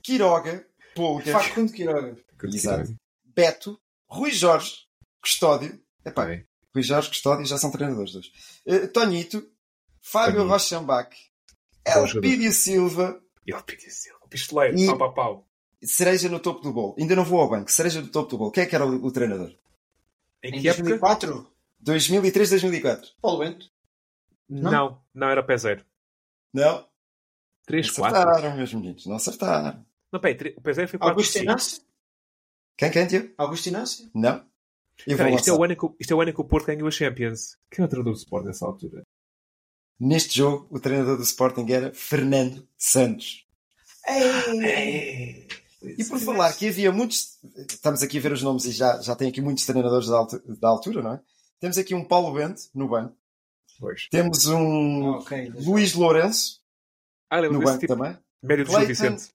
[0.02, 0.64] Quiroga,
[0.94, 2.16] Polga, Facundo Quiroga.
[2.44, 2.94] Exato.
[3.34, 4.74] Beto, Rui Jorge,
[5.20, 5.80] Custódio.
[6.04, 6.46] Epá, Bem.
[6.74, 8.30] Rui Jorge, Custódio já são treinadores dois.
[8.66, 9.48] Eh, Tonito,
[10.02, 10.52] Fábio Tonito.
[10.52, 11.16] Rochambac,
[11.87, 12.16] Bom jogador.
[12.16, 14.18] Elpidio Silva, E ele pediu Silva.
[14.28, 15.48] Pistoleiro, E- pau, pau, pau.
[15.82, 16.94] cereja no topo do gol.
[16.98, 18.50] Ainda não vou ao banco, cereja no topo do gol.
[18.52, 19.54] Quem é que era o, o treinador?
[20.42, 20.82] Em Em que época?
[20.84, 23.11] 2004, 2003, 2004.
[23.20, 23.70] Paulo Bento.
[24.48, 24.70] Não?
[24.70, 25.84] Não, não era pé zero.
[26.52, 26.87] Não?
[27.66, 28.16] 3, não 4.
[28.18, 29.06] acertaram, meus meninos.
[29.06, 29.84] Não acertaram.
[30.12, 31.44] Não, peraí, o pé zero foi 4, Augusto 5.
[31.44, 31.82] Inácio?
[32.76, 33.34] Quem, quem, tio?
[33.37, 34.11] Augusto Inácio?
[34.14, 34.46] Não?
[35.04, 36.88] Peraí, isto, é o ano que, o- isto é o ano que o Porto ganhou
[36.88, 37.56] a Champions.
[37.70, 39.02] Quem é o treinador do Sport nessa altura?
[40.00, 43.46] Neste jogo, o treinador do Sporting era Fernando Santos.
[45.82, 47.38] E por falar que havia muitos.
[47.68, 50.56] Estamos aqui a ver os nomes e já, já tem aqui muitos treinadores da, altu-
[50.56, 51.20] da altura, não é?
[51.61, 53.16] Temos aqui um Paulo Bento no banco.
[53.78, 54.08] Pois.
[54.11, 55.52] Temos um Ah, ok.
[55.56, 56.61] Luís Lourenço
[57.30, 57.94] Ah, no banco tipo.
[57.96, 58.16] também.
[58.42, 58.88] Médio de Gil Clayton.
[58.88, 59.32] Vicente.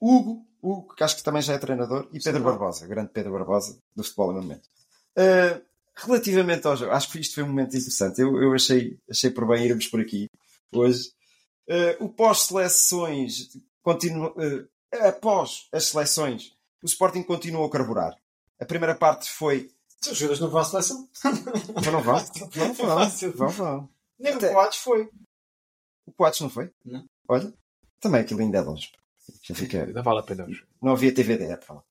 [0.00, 2.08] Hugo, Hugo, que acho que também já é treinador.
[2.12, 4.68] E Pedro Barbosa, grande Pedro Barbosa do futebol no momento.
[5.16, 5.62] Uh,
[5.94, 8.20] relativamente ao jogo, acho que isto foi um momento interessante.
[8.20, 10.30] Eu, eu achei, achei por bem irmos por aqui
[10.72, 11.12] hoje.
[11.68, 13.48] Uh, o pós-seleções
[13.82, 14.32] continua.
[14.32, 14.68] uh,
[15.06, 18.16] após as seleções, o Sporting continua a carburar.
[18.60, 19.70] A primeira parte foi.
[20.02, 21.08] Os jogadores não vão à seleção.
[21.84, 22.24] Não, não vão?
[22.56, 22.98] Não vão.
[22.98, 23.32] Fácil.
[23.36, 23.88] Vão, vão.
[24.18, 25.10] Nem o Coates foi.
[26.06, 26.70] O Coates não foi?
[26.84, 27.04] Não.
[27.28, 27.52] Olha,
[28.00, 28.90] também aquilo ainda é longe.
[29.42, 29.86] Já fica...
[29.86, 30.46] Não vale a pena.
[30.82, 31.82] Não havia TVD para lá.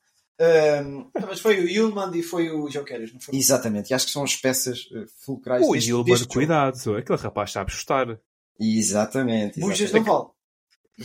[0.42, 3.36] Um, Ah, Mas foi o Yulman e foi o Joqueiras, não foi?
[3.36, 6.34] exatamente, e acho que são as peças uh, fulcrais O deste, Ilman, deste jogo.
[6.34, 6.96] cuidado.
[6.96, 8.18] Aquele rapaz sabe chutar.
[8.60, 9.60] Exatamente.
[9.60, 10.08] Bujas exatamente.
[10.08, 10.30] não vale.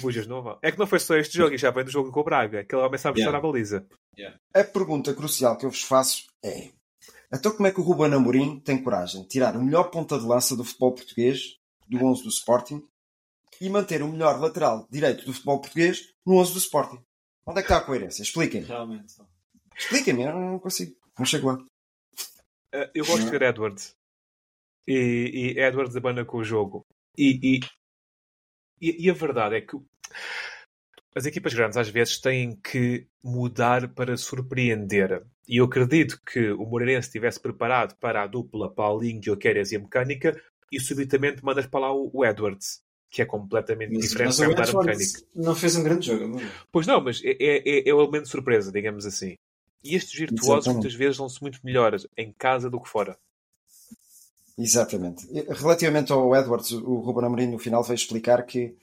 [0.01, 0.59] Bujas não vale.
[0.63, 2.61] É que não foi só este jogo e já vem do jogo com o Braga.
[2.61, 3.39] Aquele homem sabe chutar Yeah.
[3.49, 3.87] a baliza.
[4.55, 6.71] A pergunta crucial que eu vos faço é:
[7.33, 10.25] então como é que o Ruben Amorim tem coragem de tirar o melhor ponta de
[10.27, 11.57] lança do futebol português,
[11.89, 12.83] do 11 do Sporting,
[13.61, 17.05] e manter o melhor lateral direito do futebol português no 11 do Sporting?
[17.47, 18.23] Onde é que está a coerência?
[18.23, 18.67] Expliquem-me.
[18.67, 19.15] Realmente.
[19.77, 20.97] Expliquem-me, eu não consigo.
[21.19, 21.55] Não chego lá.
[21.55, 23.95] Uh, eu gosto de ver Edwards.
[24.87, 26.87] E, e Edwards abana com o jogo.
[27.17, 27.61] E, e,
[28.81, 29.77] e, e a verdade é que
[31.15, 35.25] as equipas grandes às vezes têm que mudar para surpreender.
[35.47, 39.79] E eu acredito que o Moreirense estivesse preparado para a dupla Paulinho, Joqueiras e a
[39.79, 40.41] mecânica
[40.73, 44.69] e subitamente mandas para lá o, o Edwards, que é completamente Mas, diferente mas mudar
[44.69, 45.23] a mecânica.
[45.35, 46.25] não fez um grande jogo.
[46.25, 46.43] amor.
[46.73, 49.37] Pois não, mas é, é, é o elemento de surpresa, digamos assim.
[49.83, 50.75] E estes virtuosos Exatamente.
[50.83, 53.17] muitas vezes dão-se muito melhores em casa do que fora.
[54.57, 55.27] Exatamente.
[55.49, 58.75] Relativamente ao Edwards, o Ruben Amorim no final veio explicar que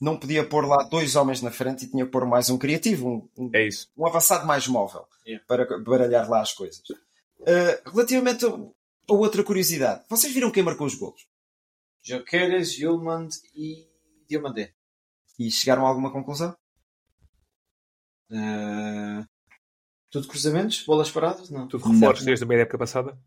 [0.00, 3.28] não podia pôr lá dois homens na frente e tinha que pôr mais um criativo,
[3.36, 3.88] um, um, É isso.
[3.96, 5.44] um avançado mais móvel Yeah.
[5.48, 6.80] para baralhar lá as coisas.
[7.40, 11.26] Uh, relativamente a, a outra curiosidade, vocês viram quem marcou os golos?
[12.06, 13.86] Joqueiras, Yulman e
[14.28, 14.72] Diomandé.
[15.38, 16.56] E chegaram a alguma conclusão?
[18.30, 19.26] Ah,
[20.10, 20.84] tudo cruzamentos?
[20.84, 21.50] Bolas paradas?
[21.50, 21.66] Não.
[21.68, 23.18] Tudo reforços desde a meia época passada.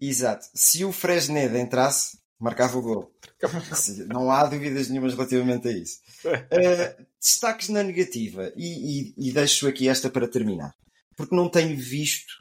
[0.00, 0.46] Exato.
[0.54, 3.12] Se o Fresneda entrasse, marcava o gol.
[4.08, 5.98] Não há dúvidas nenhumas relativamente a isso.
[6.24, 8.52] Uh, destaques na negativa.
[8.56, 10.74] E, e- e deixo aqui esta para terminar.
[11.16, 12.32] Porque não tenho visto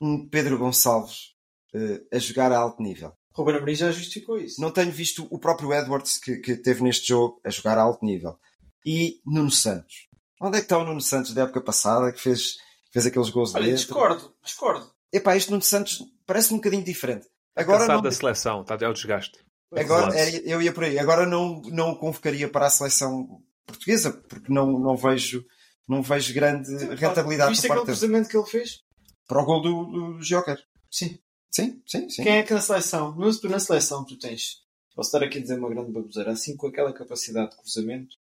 [0.00, 1.34] um Pedro Gonçalves
[1.74, 3.12] uh, a jogar a alto nível.
[3.38, 4.60] Ruben Amorim já justificou isso.
[4.60, 8.04] Não tenho visto o próprio Edwards que, que teve neste jogo a jogar a alto
[8.04, 8.36] nível.
[8.84, 10.08] E Nuno Santos.
[10.40, 12.56] Onde é que está o Nuno Santos da época passada que fez,
[12.92, 13.78] fez aqueles gols Olha, dentro?
[13.78, 14.34] discordo.
[14.42, 14.90] Discordo.
[15.12, 17.26] Epá, este Nuno Santos parece um bocadinho diferente.
[17.54, 19.38] Agora Cansado não, da seleção, está é o desgaste.
[19.76, 20.98] Agora, é, eu ia por aí.
[20.98, 25.44] Agora não, não o convocaria para a seleção portuguesa, porque não, não, vejo,
[25.86, 27.86] não vejo grande rentabilidade Viste aquele dele.
[27.86, 28.80] cruzamento que ele fez?
[29.26, 30.58] Para o gol do, do Joker.
[30.90, 31.18] Sim.
[31.50, 32.22] Sim, sim, sim.
[32.22, 33.16] Quem é que na seleção?
[33.16, 34.62] Na seleção tu tens.
[34.94, 36.32] Posso estar aqui a dizer uma grande baboseira.
[36.32, 38.16] Assim com aquela capacidade de cruzamento,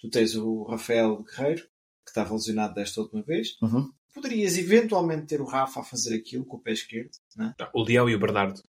[0.00, 1.62] tu tens o Rafael Guerreiro,
[2.04, 3.56] que estava lesionado desta última vez.
[3.62, 3.90] Uhum.
[4.12, 7.54] Poderias eventualmente ter o Rafa a fazer aquilo com o pé esquerdo, né?
[7.72, 8.62] O Leão e o Bernardo.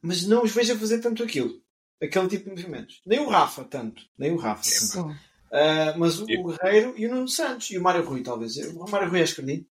[0.00, 1.60] mas não os vejo a fazer tanto aquilo.
[2.00, 3.00] Aquele tipo de movimentos.
[3.06, 4.02] Nem o Rafa, tanto.
[4.18, 4.62] Nem o Rafa.
[4.62, 5.16] tanto.
[5.52, 8.56] Ah, mas o, o Guerreiro e o Nuno Santos e o Mário Rui, talvez.
[8.56, 9.66] O Mário Rui é esquerdinho.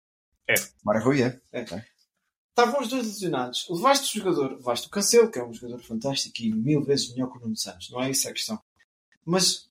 [0.84, 1.39] Mário Rui é.
[2.60, 3.67] Estavam os dois lesionados.
[3.69, 7.32] Levaste o jogador, levaste o Cancelo, que é um jogador fantástico e mil vezes melhor
[7.32, 7.89] que o Nuno Santos.
[7.89, 8.60] Não é isso a questão.
[9.26, 9.69] Mas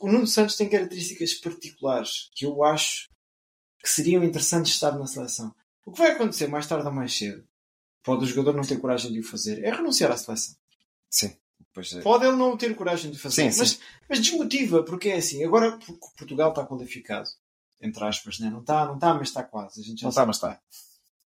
[0.00, 3.08] o Nuno Santos tem características particulares que eu acho
[3.82, 5.54] que seriam interessantes estar na seleção.
[5.84, 7.46] O que vai acontecer mais tarde ou mais cedo,
[8.02, 10.54] pode o jogador não ter coragem de o fazer, é renunciar à seleção.
[11.08, 11.36] Sim.
[11.94, 12.00] É.
[12.02, 13.78] Pode ele não ter coragem de fazer, Sim, mas, sim.
[14.08, 15.44] mas desmotiva, porque é assim.
[15.44, 15.78] Agora
[16.16, 17.28] Portugal está qualificado,
[17.80, 18.50] entre aspas, né?
[18.50, 19.80] não está, não está, mas está quase.
[20.02, 20.60] Não está, mas está.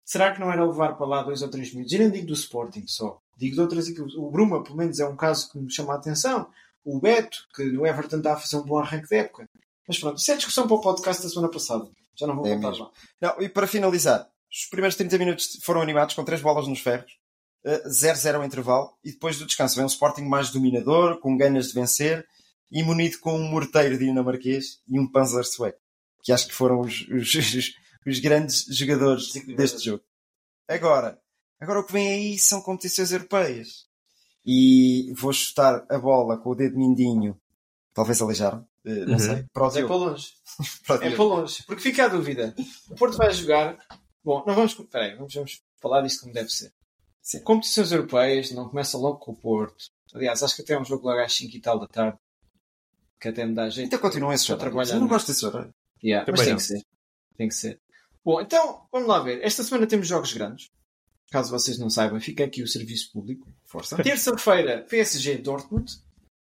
[0.10, 1.92] Será que não era levar para lá dois ou três minutos?
[1.92, 3.20] Eu nem digo do Sporting só.
[3.38, 4.16] Digo de outras equipes.
[4.16, 6.50] O Bruma, pelo menos, é um caso que me chama a atenção.
[6.86, 9.50] O Beto, que no Everton está a fazer um bom arranque de época.
[9.86, 11.90] Mas pronto, isso é discussão para o podcast da semana passada.
[12.16, 12.86] Já não vou É voltar mesmo.
[12.86, 12.92] lá.
[13.36, 17.12] Não, e para finalizar, os primeiros 30 minutos foram animados com três bolas nos ferros,
[17.66, 21.68] eh, 0-0 ao intervalo, e depois do descanso vem um Sporting mais dominador, com ganas
[21.68, 22.26] de vencer,
[22.72, 25.78] e munido com um morteiro dinamarquês e um Panzer sueco,
[26.24, 27.74] que acho que foram os, os, os-
[28.10, 30.04] os grandes jogadores deste jogo.
[30.68, 31.20] Agora,
[31.60, 33.86] agora o que vem aí são competições europeias.
[34.46, 37.40] E vou chutar a bola com o dedo mindinho,
[37.94, 39.20] talvez aleijaram, eh, não Uhum.
[39.20, 40.34] sei, para o é para longe.
[40.88, 41.64] Para É para longe.
[41.66, 42.56] Porque fica a dúvida.
[42.90, 43.78] O Porto vai jogar.
[44.24, 44.72] Bom, não vamos.
[44.80, 46.72] Espera aí, vamos, vamos falar disto como deve ser.
[47.22, 47.42] Sim.
[47.42, 49.86] Competições europeias não começa logo com o Porto.
[50.14, 52.18] Aliás, acho que até é um jogo logo às 5 e tal da tarde.
[53.20, 53.88] Que até me dá jeito.
[53.88, 54.46] Então continuam horários.
[54.58, 54.94] trabalhar.
[54.94, 55.74] Eu não gosto desse horário.
[56.02, 56.58] Yeah, mas tem não.
[56.58, 56.86] que ser.
[57.36, 57.82] Tem que ser.
[58.28, 59.42] Bom, então, vamos lá ver.
[59.42, 60.70] Esta semana temos jogos grandes.
[61.32, 63.48] Caso vocês não saibam, fica aqui o serviço público.
[63.64, 63.96] Força.
[64.04, 65.90] Terça-feira, PSG Dortmund.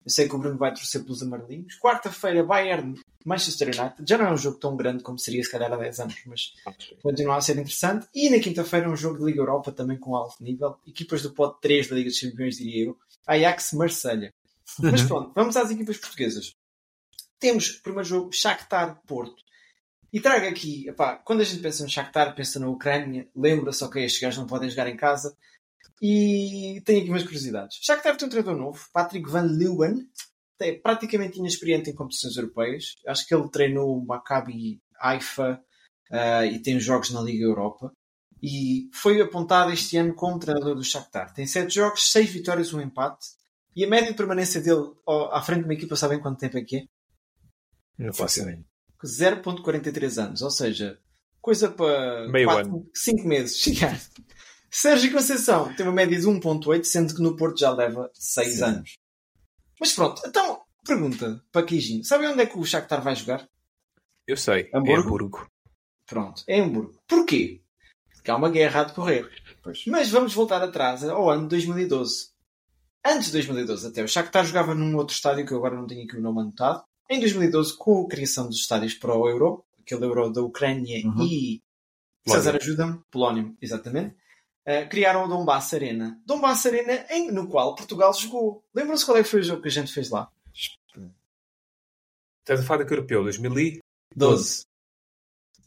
[0.05, 1.77] Eu sei que o Bruno vai torcer pelos amarelinhos.
[1.79, 4.01] Quarta-feira, Bayern Manchester United.
[4.07, 6.53] Já não é um jogo tão grande como seria se calhar há 10 anos, mas
[7.01, 8.07] continua a ser interessante.
[8.15, 10.77] E na quinta-feira, um jogo de Liga Europa também com alto nível.
[10.87, 12.97] Equipas do pote 3 da Liga dos Campeões, diria eu.
[13.27, 14.33] Ajax Marselha.
[14.79, 16.55] Mas pronto, vamos às equipas portuguesas.
[17.41, 19.42] Temos primeiro jogo Shakhtar Porto.
[20.13, 24.05] E trago aqui, epá, quando a gente pensa no Shakhtar, pensa na Ucrânia, lembra-se, ok,
[24.05, 25.35] estes gajos não podem jogar em casa.
[25.99, 27.79] E tenho aqui umas curiosidades.
[27.81, 30.07] Shakhtar tem um treinador novo, Patrick Van Leeuwen,
[30.59, 32.95] é praticamente inexperiente em competições europeias.
[33.07, 35.59] Acho que ele treinou o Maccabi Haifa
[36.11, 37.91] ah, e tem jogos na Liga Europa.
[38.41, 41.33] E foi apontado este ano como treinador do Shakhtar.
[41.33, 43.25] Tem 7 jogos, 6 vitórias, um empate.
[43.75, 44.91] E a média de permanência dele
[45.31, 46.83] à frente de uma equipa, sabem quanto tempo é que é?
[47.97, 48.63] Não faço ideia.
[49.03, 50.99] 0.43 anos, ou seja,
[51.41, 52.89] coisa para Meio ano.
[52.93, 53.99] 5 meses chegar.
[54.71, 58.63] Sérgio Conceição tem uma média de 1.8, sendo que no Porto já leva 6 Sim.
[58.63, 58.97] anos.
[59.79, 62.03] Mas pronto, então, pergunta para Quijinho.
[62.03, 63.47] Sabem onde é que o Shakhtar vai jogar?
[64.25, 64.69] Eu sei.
[64.73, 64.91] Hamburgo?
[64.91, 65.47] É Hamburgo.
[66.05, 66.99] Pronto, é Hamburgo.
[67.07, 67.61] Porquê?
[68.15, 69.29] Porque há uma guerra a decorrer.
[69.61, 69.83] Pois.
[69.85, 72.31] Mas vamos voltar atrás ao ano de 2012.
[73.05, 76.05] Antes de 2012 até, o Shakhtar jogava num outro estádio que eu agora não tenho
[76.05, 76.83] aqui o nome anotado.
[77.09, 81.23] Em 2012, com a criação dos estádios para o Euro, aquele Euro da Ucrânia Uhum.
[81.23, 81.61] e...
[82.25, 82.43] Polónia.
[82.43, 83.01] César, ajuda-me.
[83.11, 84.15] Polónio, exatamente.
[84.65, 86.17] Uh, criaram o Donbass Arena.
[86.25, 88.63] Donbass Arena em, no qual Portugal jogou.
[88.73, 90.31] Lembram-se qual é que foi o jogo que a gente fez lá?
[92.39, 93.81] Estás a falar daquele europeu, 2012.
[94.15, 94.65] 12.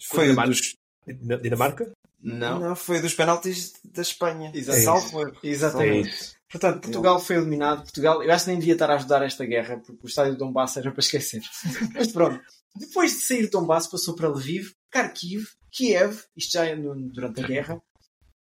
[0.09, 0.51] Foi o Dinamarca?
[0.51, 0.75] dos,
[1.07, 1.93] Dina- Dinamarca?
[2.21, 2.59] Não.
[2.59, 4.51] não, foi dos penaltis da Espanha.
[4.55, 5.37] Erro.
[5.43, 6.09] Exatamente.
[6.09, 6.36] É isso.
[6.51, 7.83] Portanto, Portugal foi eliminado.
[7.83, 10.39] Portugal, eu acho que nem devia estar a ajudar esta guerra, porque o estádio de
[10.39, 11.43] Donbass era para esquecer.
[11.95, 12.41] Mas pronto.
[12.75, 17.43] Depois de sair de Donbass, passou para Lviv, Kharkiv, Kiev, isto já é no- durante
[17.43, 17.81] a guerra,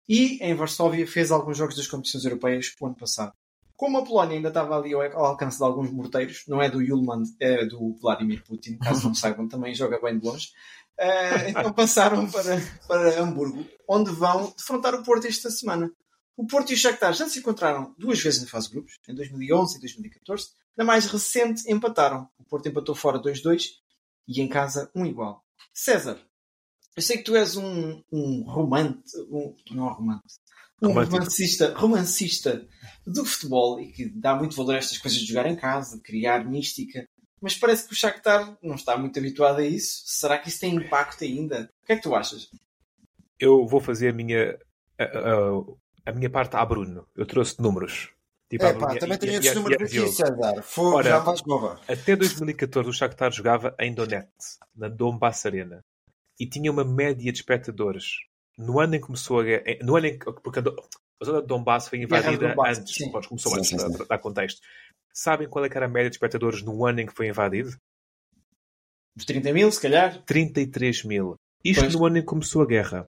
[0.08, 3.32] e em Varsóvia fez alguns jogos das competições europeias o ano passado.
[3.74, 6.80] Como a Polónia ainda estava ali ao ao alcance de alguns morteiros, não é do
[6.80, 10.48] Yulman, é do Vladimir Putin, caso não saibam, também joga bem de longe.
[10.98, 15.90] eh, então passaram para, para Hamburgo, onde vão defrontar o Porto esta semana.
[16.36, 19.14] O Porto e o Shakhtar já se encontraram duas vezes na fase de grupos, em
[19.14, 20.48] 2011 e 2014.
[20.76, 22.28] Na mais recente, empataram.
[22.38, 23.68] O Porto empatou fora 2-2
[24.28, 25.42] e em casa 1 igual.
[25.72, 26.18] César,
[26.94, 30.22] eu sei que tu és um, um romante, um, não romante,
[30.82, 31.16] um Romântico.
[31.16, 32.68] romancista, romancista
[33.06, 36.02] do futebol e que dá muito valor a estas coisas de jogar em casa, de
[36.02, 37.08] criar mística.
[37.40, 40.02] Mas parece que o Shakhtar não está muito habituado a isso.
[40.06, 41.70] Será que isso tem impacto ainda?
[41.82, 42.48] O que é que tu achas?
[43.38, 44.58] Eu vou fazer a minha,
[44.98, 45.64] a, a-
[46.06, 47.06] a minha parte à Bruno.
[47.14, 48.10] Eu trouxe números.
[48.48, 50.08] Tipo, É pá, Bruno e- também tenho esses números aqui.
[50.08, 50.62] César.
[50.62, 51.80] Fogo, Ora, já vais roubar.
[51.88, 55.80] Até 2014 o Shakhtar jogava em Donetsk, na Donbass Arena.
[56.38, 58.04] E tinha uma média de espectadores.
[58.56, 59.64] No ano em que começou a guerra...
[59.82, 60.24] No ano em que...
[60.32, 62.94] Porque a zona de Donbass foi invadida Donbass, antes.
[62.94, 63.10] sim.
[63.10, 63.92] Pronto, começou Sim, antes, sim, sim.
[63.96, 64.60] para dar contexto.
[65.12, 67.70] Sabem qual é que era a média de espectadores no ano em que foi invadido?
[69.16, 70.22] Os 30 mil, se calhar?
[70.24, 71.34] 33 mil.
[71.64, 71.94] Isto Pois.
[71.94, 73.06] no ano em que começou a guerra.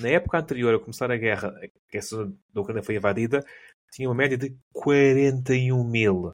[0.00, 1.52] Na época anterior a começar a guerra,
[1.88, 3.44] que essa zona da Ucrânia foi invadida,
[3.92, 6.32] tinha uma média de 41 mil.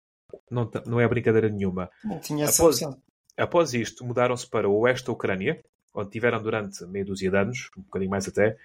[0.51, 1.91] Não, não é brincadeira nenhuma.
[2.05, 3.03] Não tinha essa Após- opção.
[3.37, 5.63] Após isto, mudaram-se para o oeste da Ucrânia,
[5.95, 8.57] onde tiveram durante meia dúzia de anos, um bocadinho mais até,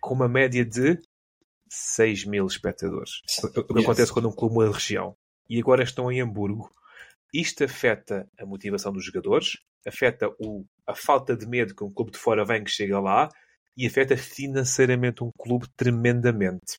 [0.00, 0.98] com uma média de
[1.68, 3.20] 6 mil espectadores.
[3.42, 3.84] O que Yes.
[3.84, 5.14] acontece quando um clube muda de região.
[5.48, 6.70] E agora estão em Hamburgo.
[7.32, 12.12] Isto afeta a motivação dos jogadores, afeta o- a falta de medo que um clube
[12.12, 13.28] de fora vem que chega lá
[13.76, 16.78] e afeta financeiramente um clube tremendamente.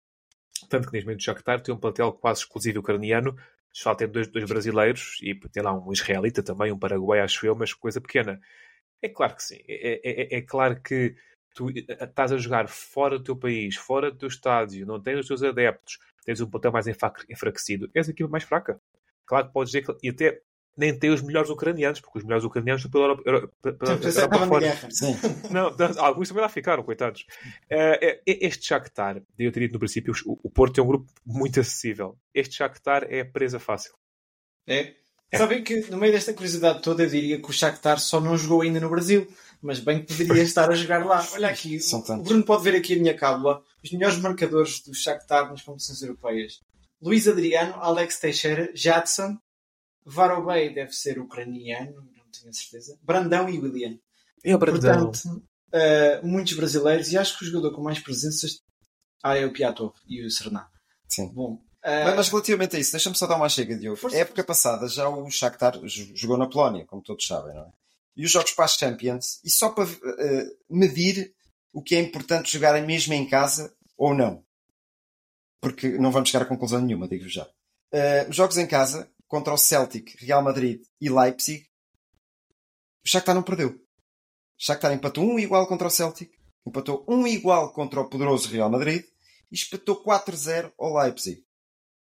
[0.70, 3.36] Tanto que neste momento o Shakhtar tem um plantel quase exclusivo ucraniano,
[3.72, 7.56] só tem dois, dois brasileiros e tem lá um israelita também, um paraguai, acho eu,
[7.56, 8.40] mas coisa pequena.
[9.02, 9.60] É claro que sim.
[9.68, 11.16] É, é- é- é claro que
[11.56, 15.20] tu eh, estás a jogar fora do teu país, fora do teu estádio, não tens
[15.22, 18.80] os teus adeptos, tens um plantel mais enfra- enfraquecido, és a equipa mais fraca.
[19.26, 20.42] Claro que podes dizer que e até
[20.78, 24.12] nem tem os melhores ucranianos, porque os melhores ucranianos estão pela Europa, Euro- pela- pela
[24.22, 24.60] Europa fora.
[24.68, 24.88] guerra.
[25.52, 27.26] Não, não, alguns também lá ficaram, coitados.
[27.70, 31.60] Eh, este Shakhtar, eu teria dito no princípio, o, o Porto é um grupo muito
[31.60, 32.18] acessível.
[32.34, 33.94] Este Shakhtar é a presa fácil.
[34.68, 34.94] É.
[35.36, 38.62] Sabem que no meio desta curiosidade toda eu diria que o Shakhtar só não jogou
[38.62, 39.28] ainda no Brasil,
[39.62, 41.26] mas bem que poderia estar a jogar lá.
[41.34, 42.24] Olha aqui, São o.
[42.24, 46.62] Bruno pode ver aqui a minha cábula, os melhores marcadores do Shakhtar nas competições europeias.
[47.02, 49.38] Luís Adriano, Alex Teixeira, Jadson,
[50.08, 54.00] Varobey deve ser ucraniano, não tenho a certeza, Brandão e William.
[54.44, 55.12] É o Brandão.
[55.12, 55.44] Portanto,
[55.74, 58.62] eh, muitos brasileiros e acho que o jogador com mais presenças
[59.22, 60.70] ah, é o Piatov e o Serná.
[61.10, 61.34] Sim.
[61.34, 63.98] Bom, eh, Mas, relativamente a isso, deixa-me só dar uma chega, Diogo.
[63.98, 67.72] Força, época passada já o Shakhtar jogou na Polónia, como todos sabem, não é?
[68.16, 71.34] E os jogos para as Champions, e só para eh, medir
[71.72, 74.44] o que é importante jogarem mesmo em casa ou não.
[75.62, 77.48] Porque não vamos chegar a conclusão nenhuma, digo já.
[77.92, 81.68] Eh, os jogos em casa, contra o Celtic, Real Madrid e Leipzig,
[83.04, 83.70] o Shakhtar não perdeu.
[83.70, 83.80] O
[84.58, 86.32] Shakhtar empatou um igual contra o Celtic,
[86.66, 89.04] empatou um igual contra o poderoso Real Madrid
[89.52, 91.44] e espetou 4-0 ao Leipzig.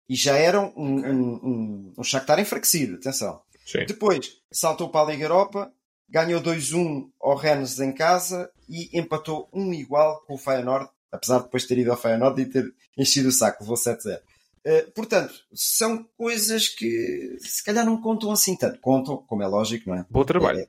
[0.07, 3.41] E já era um, um, um, um Shakhtar enfraquecido, atenção.
[3.65, 3.85] Sim.
[3.85, 5.73] Depois saltou para a Liga Europa,
[6.07, 11.45] ganhou 2-1 ao Rennes em casa e empatou um igual com o Feyenoord, apesar de
[11.45, 14.21] depois ter ido ao Feyenoord e ter enchido o saco, levou 7-0.
[14.65, 18.79] Eh, portanto, são coisas que se calhar não contam assim tanto.
[18.81, 20.05] Contam, como é lógico, não é?
[20.09, 20.59] Bom trabalho.
[20.61, 20.67] É,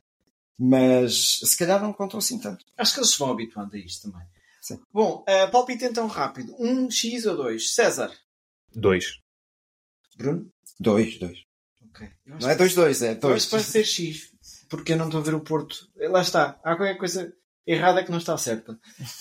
[0.58, 2.64] mas se calhar não contam assim tanto.
[2.76, 4.26] Acho que eles se vão habituando a isto também.
[4.60, 4.80] Sim.
[4.92, 6.54] Bom, uh, palpite então rápido.
[6.58, 7.74] Um X ou dois?
[7.74, 8.12] César.
[8.74, 9.18] Dois.
[10.16, 10.50] Bruno?
[10.80, 11.38] 2, 2.
[11.88, 12.08] Ok.
[12.26, 13.44] Eu acho Não é que- 2-2, é 2.
[13.46, 14.32] que vai ser X.
[14.68, 15.88] Porque eu não estou a ver o Porto.
[15.96, 16.58] Lá está.
[16.64, 17.32] Há qualquer coisa
[17.66, 18.78] errada que não está certa.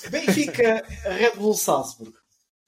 [0.09, 2.13] Benfica, Red Bull Salzburg.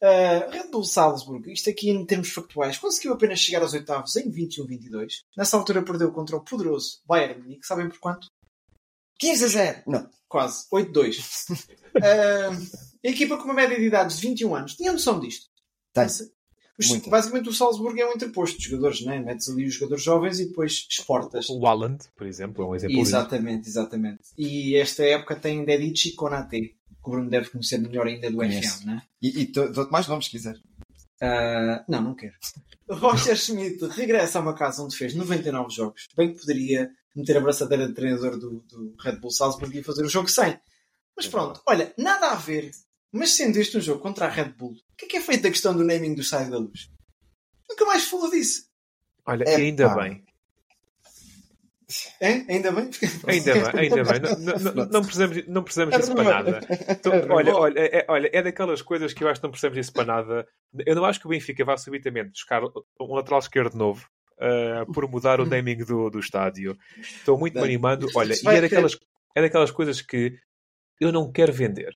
[0.02, 4.32] Uh, Red Bull Salzburg, isto aqui em termos factuais, conseguiu apenas chegar aos oitavos em
[4.32, 5.24] 21-22.
[5.36, 7.66] Nessa altura perdeu contra o poderoso Bayern Munique.
[7.66, 8.28] Sabem por quanto?
[9.20, 9.82] 15 a 0.
[9.88, 10.10] Não.
[10.30, 10.66] Quase.
[10.72, 11.50] 8-2.
[11.52, 11.68] uh,
[13.04, 14.76] a equipa com uma média de idades de 21 anos.
[14.76, 15.48] Tinha noção disto?
[15.94, 16.06] Tem.
[16.80, 19.18] Os- basicamente o Salzburgo é um interposto de jogadores, né?
[19.20, 21.50] metes ali os jogadores jovens e depois exportas.
[21.50, 23.10] O Haaland, por exemplo, é um exemplo disso.
[23.10, 24.22] Exatamente, exatamente.
[24.38, 26.77] E esta época tem Dedici e Konate,
[27.08, 28.80] que o Bruno deve conhecer melhor ainda do Conheço.
[28.82, 29.02] FM, né?
[29.22, 30.58] E, e dou- dou-te mais nomes se quiser.
[31.22, 32.36] Ah, não, não quero.
[32.90, 36.08] Roger Schmidt regressa a uma casa onde fez 99 jogos.
[36.16, 40.06] Bem que poderia meter a braçadeira de treinador do, do Red Bull Salzburg e fazer
[40.06, 40.60] o jogo 100.
[41.16, 42.72] Mas pronto, olha, nada a ver.
[43.12, 45.42] Mas sendo este um jogo contra a Red Bull, o que é que é feito
[45.44, 46.90] da questão do naming do Sai da Luz?
[47.70, 48.68] Nunca mais falou disso.
[49.26, 50.04] Olha, É, e ainda pá.
[50.04, 50.24] bem.
[52.20, 52.44] É?
[52.52, 52.90] Ainda bem?
[53.28, 54.20] Ainda bem, ainda bem.
[54.40, 56.60] Não, não- não- precisamos, não precisamos É disso para nada.
[56.90, 59.94] Então, olha, olha, é, olha, é daquelas coisas que eu acho que não precisamos disso
[59.94, 60.48] para nada.
[60.86, 62.62] Eu não acho que o Benfica vá subitamente buscar
[63.00, 64.06] um lateral esquerdo novo
[64.38, 66.78] ah, por mudar o naming do, do estádio.
[66.98, 68.08] Estou muito me animando.
[68.16, 68.98] Olha, e é daquelas,
[69.34, 70.38] é daquelas coisas que
[71.00, 71.96] eu não quero vender.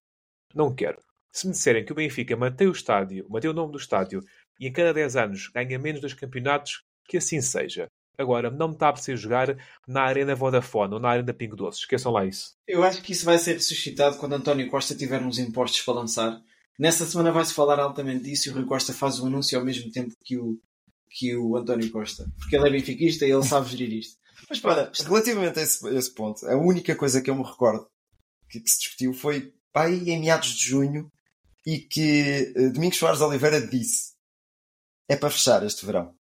[0.55, 0.99] Não quero.
[1.33, 4.21] Se me disserem que o Benfica mantém o estádio, mantém o nome do estádio
[4.57, 7.89] e em cada 10 anos ganha menos dois campeonatos, que assim seja.
[8.17, 9.57] Agora, não me está a precisar jogar
[9.87, 11.79] na Arena Vodafone ou na Arena Pingo Doce.
[11.79, 12.55] Esqueçam lá isso.
[12.67, 16.41] Eu acho que isso vai ser ressuscitado quando António Costa tiver uns impostos para lançar.
[16.77, 19.91] Nessa semana vai-se falar altamente disso e o Rui Costa faz o anúncio ao mesmo
[19.91, 20.59] tempo que o,
[21.09, 22.25] que o António Costa.
[22.37, 24.17] Porque ele é benfiquista e ele sabe gerir isto.
[24.49, 27.87] Mas para, Relativamente a esse, a esse ponto, a única coisa que eu me recordo
[28.49, 31.11] que, que se discutiu foi pai em meados de junho
[31.65, 34.11] e que eh, Domingos Soares Oliveira disse
[35.07, 36.15] é para fechar este verão.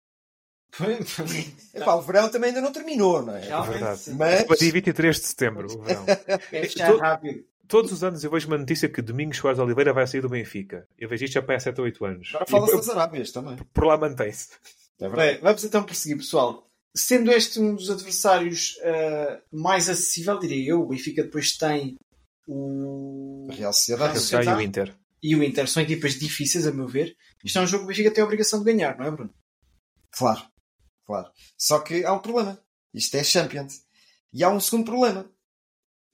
[1.74, 3.40] Epá, o verão também ainda não terminou, não é?
[3.40, 4.00] Realmente, verdade.
[4.16, 6.04] Mas Para dia 23 de setembro, o verão.
[6.52, 7.44] é Todo- rápido.
[7.68, 10.88] Todos os anos eu vejo uma notícia que Domingos Soares Oliveira vai sair do Benfica.
[10.98, 12.28] Eu vejo isto já para 7 ou 8 anos.
[12.34, 13.56] agora fala-se das Arábias também.
[13.72, 14.48] por lá mantém-se.
[15.00, 15.32] É verdade.
[15.34, 16.66] Bem, vamos então prosseguir, pessoal.
[16.96, 21.96] Sendo este um dos adversários ah, mais acessível, diria eu, o Benfica depois tem
[22.48, 24.18] o Real Sociedade.
[24.18, 24.94] Real Já e o Inter.
[25.22, 25.68] e o Inter.
[25.68, 27.14] São equipas difíceis, a meu ver.
[27.44, 29.30] Isto é um jogo que o Benfica tem a obrigação de ganhar, não é, Bruno?
[30.10, 30.42] Claro,
[31.10, 31.30] claro.
[31.58, 32.58] Só que há um problema.
[32.94, 33.82] Isto é Champions.
[34.32, 35.28] E há um segundo problema.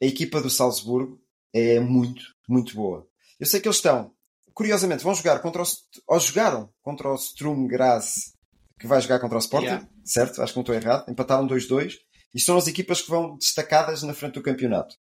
[0.02, 1.20] A equipa do Salzburgo
[1.54, 3.06] é muito, muito boa.
[3.38, 4.12] Eu sei que eles estão,
[4.54, 5.66] curiosamente, vão jogar contra o,
[6.08, 8.32] ou jogaram contra o Sturm Graz,
[8.80, 9.88] que vai jogar contra o Sporting, Yeah.
[10.04, 10.42] certo?
[10.42, 11.10] Acho que não estou errado.
[11.10, 11.94] Empataram 2-2.
[12.34, 14.94] E são as equipas que vão destacadas na frente do campeonato.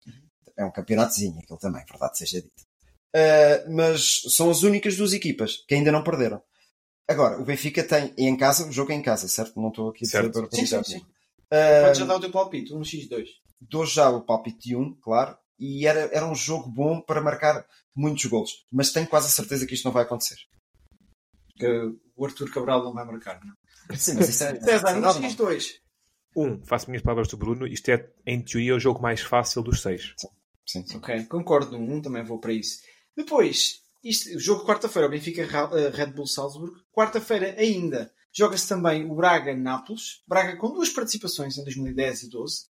[0.58, 2.62] É um campeonatozinho, aquilo também, verdade seja dito.
[3.14, 6.42] Uh, mas são as únicas duas equipas que ainda não perderam.
[7.08, 9.60] Agora, o Benfica tem em casa, o jogo é em casa, certo?
[9.60, 10.98] Não estou aqui a dizer para Sim, sim, sim.
[10.98, 13.26] Uh, Podes já dar o teu palpite, um X2.
[13.60, 17.66] dou já o palpite de 1, claro, e era, era um jogo bom para marcar
[17.94, 18.66] muitos golos.
[18.70, 20.36] Mas tenho quase a certeza que isto não vai acontecer.
[21.56, 23.54] Que o Arthur Cabral não vai marcar, não?
[23.96, 24.58] Sim, mas isso é.
[24.62, 25.80] César, diz dois.
[26.34, 29.82] Um, faço minhas palavras do Bruno, isto é, em teoria, o jogo mais fácil dos
[29.82, 30.14] seis.
[30.66, 30.96] Sim, sim.
[30.96, 32.80] Ok, concordo no 1, também vou para isso.
[33.14, 36.76] Depois, isto, o jogo quarta-feira, o Benfica eh, Red Bull Salzburgo.
[36.92, 40.22] Quarta-feira ainda joga-se também o Braga-Nápoles.
[40.26, 42.66] Braga com duas participações em 2010 e 12.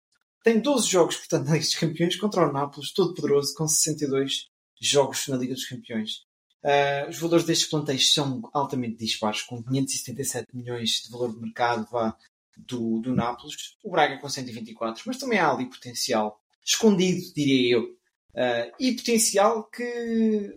[0.45, 4.49] Tem 12 jogos, portanto, na Liga dos Campeões contra o Nápoles, todo poderoso, com 62
[4.81, 6.27] jogos na Liga dos Campeões.
[6.63, 11.87] Ah, os valores destes plantéis são altamente dispares, com 577 milhões de valor de mercado
[11.91, 12.17] vá,
[12.57, 13.77] do, do Nápoles.
[13.85, 17.96] O Braga com 124, mas também há ali potencial escondido, diria eu.
[18.37, 19.83] Ah, e potencial que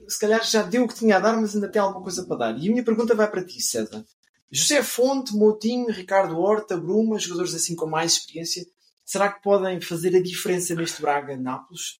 [0.07, 2.38] se calhar já deu o que tinha a dar, mas ainda tem alguma coisa para
[2.38, 2.57] dar.
[2.59, 4.03] E a minha pergunta vai para ti, César.
[4.51, 8.65] José Fonte, Moutinho, Ricardo Horta, Bruma, jogadores assim com mais experiência,
[9.05, 11.99] será que podem fazer a diferença neste Braga-Nápoles?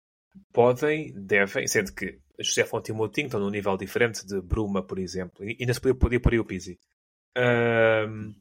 [0.51, 4.99] Podem, devem, sendo que José Fonte e Moutinho estão num nível diferente de Bruma, por
[4.99, 5.45] exemplo.
[5.47, 6.77] E ainda se podia, pôr aí o Pizzi.
[7.38, 8.34] Ahm,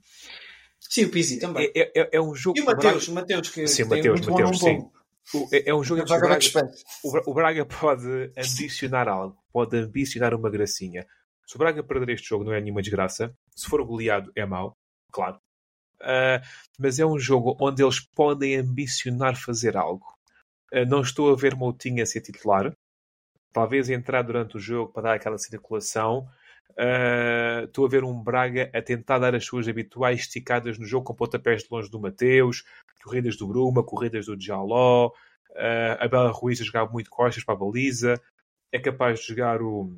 [0.81, 1.71] Sim, o Pizzi também.
[1.77, 4.59] é, é- é um jogo E o Mateus, Braga- Mateus que Sim, que Mateus, Mateus,
[4.59, 4.65] sim.
[4.79, 4.93] bom.
[5.35, 6.39] O- É, é um jogo em que o Braga,
[7.05, 11.07] o o Braga pode ambicionar algo, pode ambicionar uma gracinha.
[11.47, 13.33] Se o Braga perder este jogo, não é nenhuma desgraça.
[13.57, 14.77] Se for goleado, é mau,
[15.13, 15.39] claro.
[16.01, 16.41] Ah,
[16.79, 20.07] mas é um jogo onde eles podem ambicionar fazer algo.
[20.73, 22.73] Ah, não estou a ver Moutinho a ser titular.
[23.53, 26.29] Talvez entrar durante o jogo para dar aquela circulação.
[26.79, 31.05] Ah, estou a ver um Braga a tentar dar as suas habituais esticadas no jogo
[31.07, 32.63] com pontapés de longe do Mateus,
[33.03, 35.11] corridas do Bruma, corridas do Djaló,
[35.57, 38.21] ah, a Bela Ruiz a jogar muito costas para a baliza.
[38.73, 39.97] É capaz de jogar o.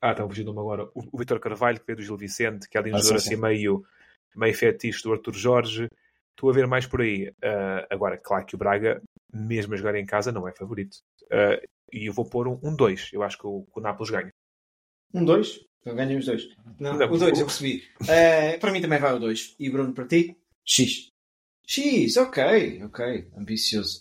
[0.00, 0.84] Ah, está fugindo me agora.
[0.94, 3.20] O, o Vitor Carvalho, que veio do Gil Vicente, que é ali um Ah, jogador
[3.20, 3.40] sim, assim sim.
[3.40, 3.84] meio,
[4.36, 5.88] meio fetiche do Arthur Jorge.
[6.36, 7.32] Estou a ver mais por aí.
[7.42, 9.00] Ah, agora, claro que o Braga,
[9.32, 10.98] mesmo a jogar em casa, não é favorito.
[11.30, 11.60] Ah,
[11.92, 13.10] e eu vou pôr um 2.
[13.12, 14.30] eu acho que o, que o Nápoles ganha.
[15.14, 15.60] Um 2?
[15.80, 16.48] Então ganhei os dois.
[16.80, 17.84] Não, Não, o 2 o- eu percebi.
[18.08, 19.54] Eh, para mim também vai o 2.
[19.60, 20.36] E Bruno, para ti?
[20.66, 21.08] X.
[21.66, 24.00] X, ok, ok, ambicioso.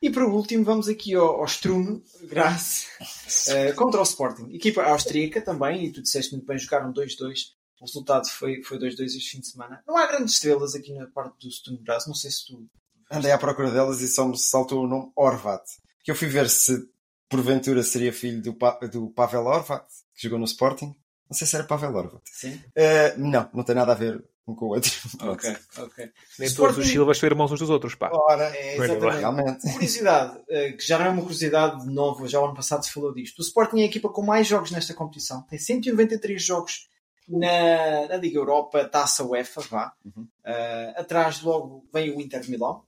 [0.00, 2.86] E por último, vamos aqui ao, ao Strum, Graça,
[3.48, 4.54] eh, contra o Sporting.
[4.54, 7.56] Equipa austríaca também, e tu disseste muito bem, jogaram 2-2.
[7.80, 9.82] O resultado foi, foi 2-2 este fim de semana.
[9.86, 12.68] Não há grandes estrelas aqui na parte do Sturm Graz, não sei se tu.
[13.10, 15.64] Andei à procura delas e só me saltou o nome Orvat.
[16.04, 16.88] Que eu fui ver se
[17.28, 19.84] porventura seria filho do, Pa- do Pavel Orvat,
[20.14, 20.94] que jogou no Sporting.
[21.30, 22.22] Não sei se era Pavel Orvat.
[22.24, 22.60] Sim?
[22.74, 24.22] Eh, não, não tem nada a ver
[24.52, 24.90] um com o outro.
[25.20, 26.10] Ok, ok.
[26.38, 28.10] Nem Sporting- todos os Silvas são irmãos uns dos outros, pá.
[28.12, 29.18] Ora, É, Bem, exatamente.
[29.18, 29.72] realmente.
[29.72, 33.12] Curiosidade, eh, que já não é uma curiosidade nova, já o ano passado se falou
[33.12, 33.38] disto.
[33.38, 35.42] O Sporting é a equipa com mais jogos nesta competição.
[35.42, 36.88] Tem 193 jogos
[37.28, 39.92] na, na Liga Europa, Taça UEFA, vá.
[40.04, 40.26] Uhum.
[40.44, 42.82] Eh, atrás logo vem o Inter de Milão.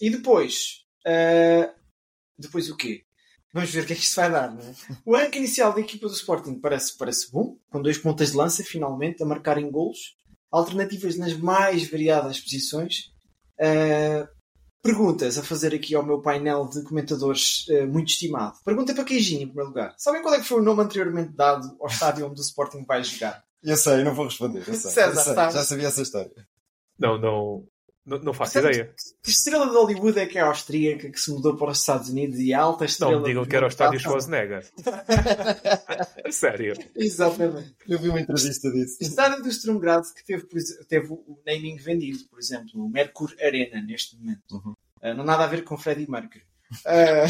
[0.00, 1.70] E depois, eh,
[2.38, 3.04] depois o quê?
[3.52, 4.72] Vamos ver o que é que isto vai dar, não é?
[5.04, 8.62] O ranking inicial da equipa do Sporting parece, parece bom, com dois pontas de lança,
[8.62, 10.16] finalmente, a marcarem golos.
[10.50, 13.10] Alternativas nas mais variadas posições.
[13.58, 14.26] Eh,
[14.82, 18.58] perguntas a fazer aqui ao meu painel de comentadores eh, muito estimado.
[18.64, 19.94] Pergunta para Queijinho, em primeiro lugar.
[19.98, 23.04] Sabem qual é que foi o nome anteriormente dado ao estádio onde o Sporting vai
[23.04, 23.42] jogar?
[23.62, 24.60] Eu sei, não vou responder.
[24.60, 25.34] Eu sei, César, eu sei.
[25.34, 26.32] Já sabia essa história.
[26.98, 27.64] Não, não,
[28.04, 28.94] não, não faço ideia.
[29.22, 32.38] Que estrela de Hollywood é que é austríaca, que se mudou para os Estados Unidos
[32.38, 33.12] e a alta estrela...
[33.12, 34.66] Não me digam que era o estádio Schwarzenegger.
[36.30, 36.74] Sério.
[36.96, 37.74] Exatamente.
[37.86, 38.96] Eu vi uma entrevista disso.
[39.00, 40.46] O estádio do Sturm Graz que teve,
[40.88, 44.42] teve o naming vendido, por exemplo, o Mercure Arena, neste momento.
[44.52, 44.74] Uhum.
[45.02, 46.44] Ah, não nada a ver com Freddie Mercury.
[46.86, 47.26] Ah,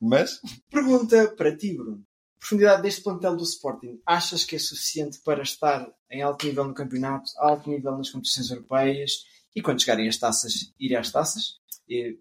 [0.00, 0.40] Mas,
[0.70, 2.04] Pergunta para ti, Bruno.
[2.38, 6.72] Profundidade deste plantel do Sporting, achas que é suficiente para estar em alto nível no
[6.72, 9.24] campeonato, alto nível nas competições europeias
[9.54, 11.58] e quando chegarem as taças, ir às taças?
[11.88, 12.16] E,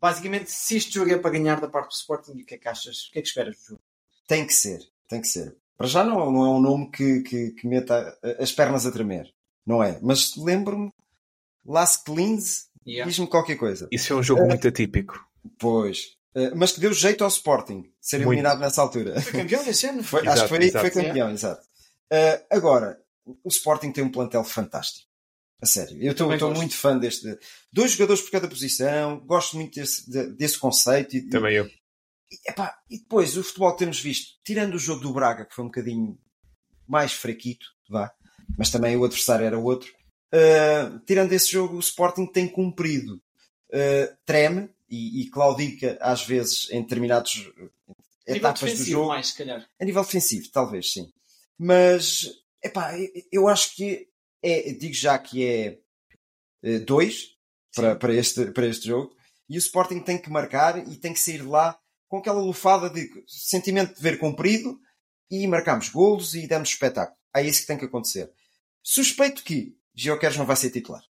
[0.00, 2.68] basicamente, se este jogo é para ganhar da parte do Sporting, o que é que
[2.68, 3.06] achas?
[3.08, 3.80] O que é que esperas do jogo?
[4.26, 4.80] tem que ser.
[5.08, 5.54] Tem que ser.
[5.76, 9.32] Para já não, não é um nome que, que, que meta as pernas a tremer.
[9.66, 9.98] Não é?
[10.02, 10.90] Mas lembro-me,
[11.64, 13.08] Las Klins, Yeah.
[13.10, 13.88] diz-me qualquer coisa.
[13.90, 15.18] Isso é um jogo muito atípico.
[15.58, 16.16] Pois.
[16.34, 18.28] Eh, Mas que deu jeito ao Sporting ser Muito.
[18.32, 19.18] eliminado nessa altura.
[19.22, 20.04] Foi campeão esse ano?
[20.04, 20.90] Foi- Exato, acho que foi, exato.
[20.92, 21.66] foi campeão, exato.
[22.10, 23.00] Eh, agora,
[23.42, 25.08] o Sporting tem um plantel fantástico.
[25.60, 25.96] A sério.
[26.02, 27.38] Eu estou muito fã deste.
[27.72, 29.18] Dois jogadores por cada posição.
[29.20, 31.16] Gosto muito desse, de- desse conceito.
[31.16, 31.66] E, Também eu.
[31.66, 35.54] e, epá, e depois, o futebol que temos visto, tirando o jogo do Braga, que
[35.54, 36.18] foi um bocadinho
[36.86, 38.12] mais fraquito, vá,
[38.58, 39.90] mas também o adversário era outro.
[40.32, 43.22] eh, tirando esse jogo, o Sporting tem cumprido.
[43.72, 47.70] Eh, treme e, e claudica às vezes em determinados Nível
[48.26, 49.08] etapas do jogo.
[49.08, 49.66] mais, se calhar.
[49.80, 51.10] A nível defensivo, talvez, sim.
[51.58, 52.30] Mas,
[52.62, 52.92] epá,
[53.32, 54.08] eu acho que
[54.44, 55.78] é, digo já que é
[56.62, 57.36] eh, dois
[57.74, 59.16] para, para, este, para este jogo.
[59.48, 61.78] E o Sporting tem que marcar e tem que sair de lá
[62.08, 64.78] com aquela lufada de sentimento de dever cumprido
[65.30, 67.18] e marcámos golos e demos espetáculo.
[67.34, 68.30] É isso que tem que acontecer.
[68.82, 71.02] Suspeito que Gioqueres não vai ser titular.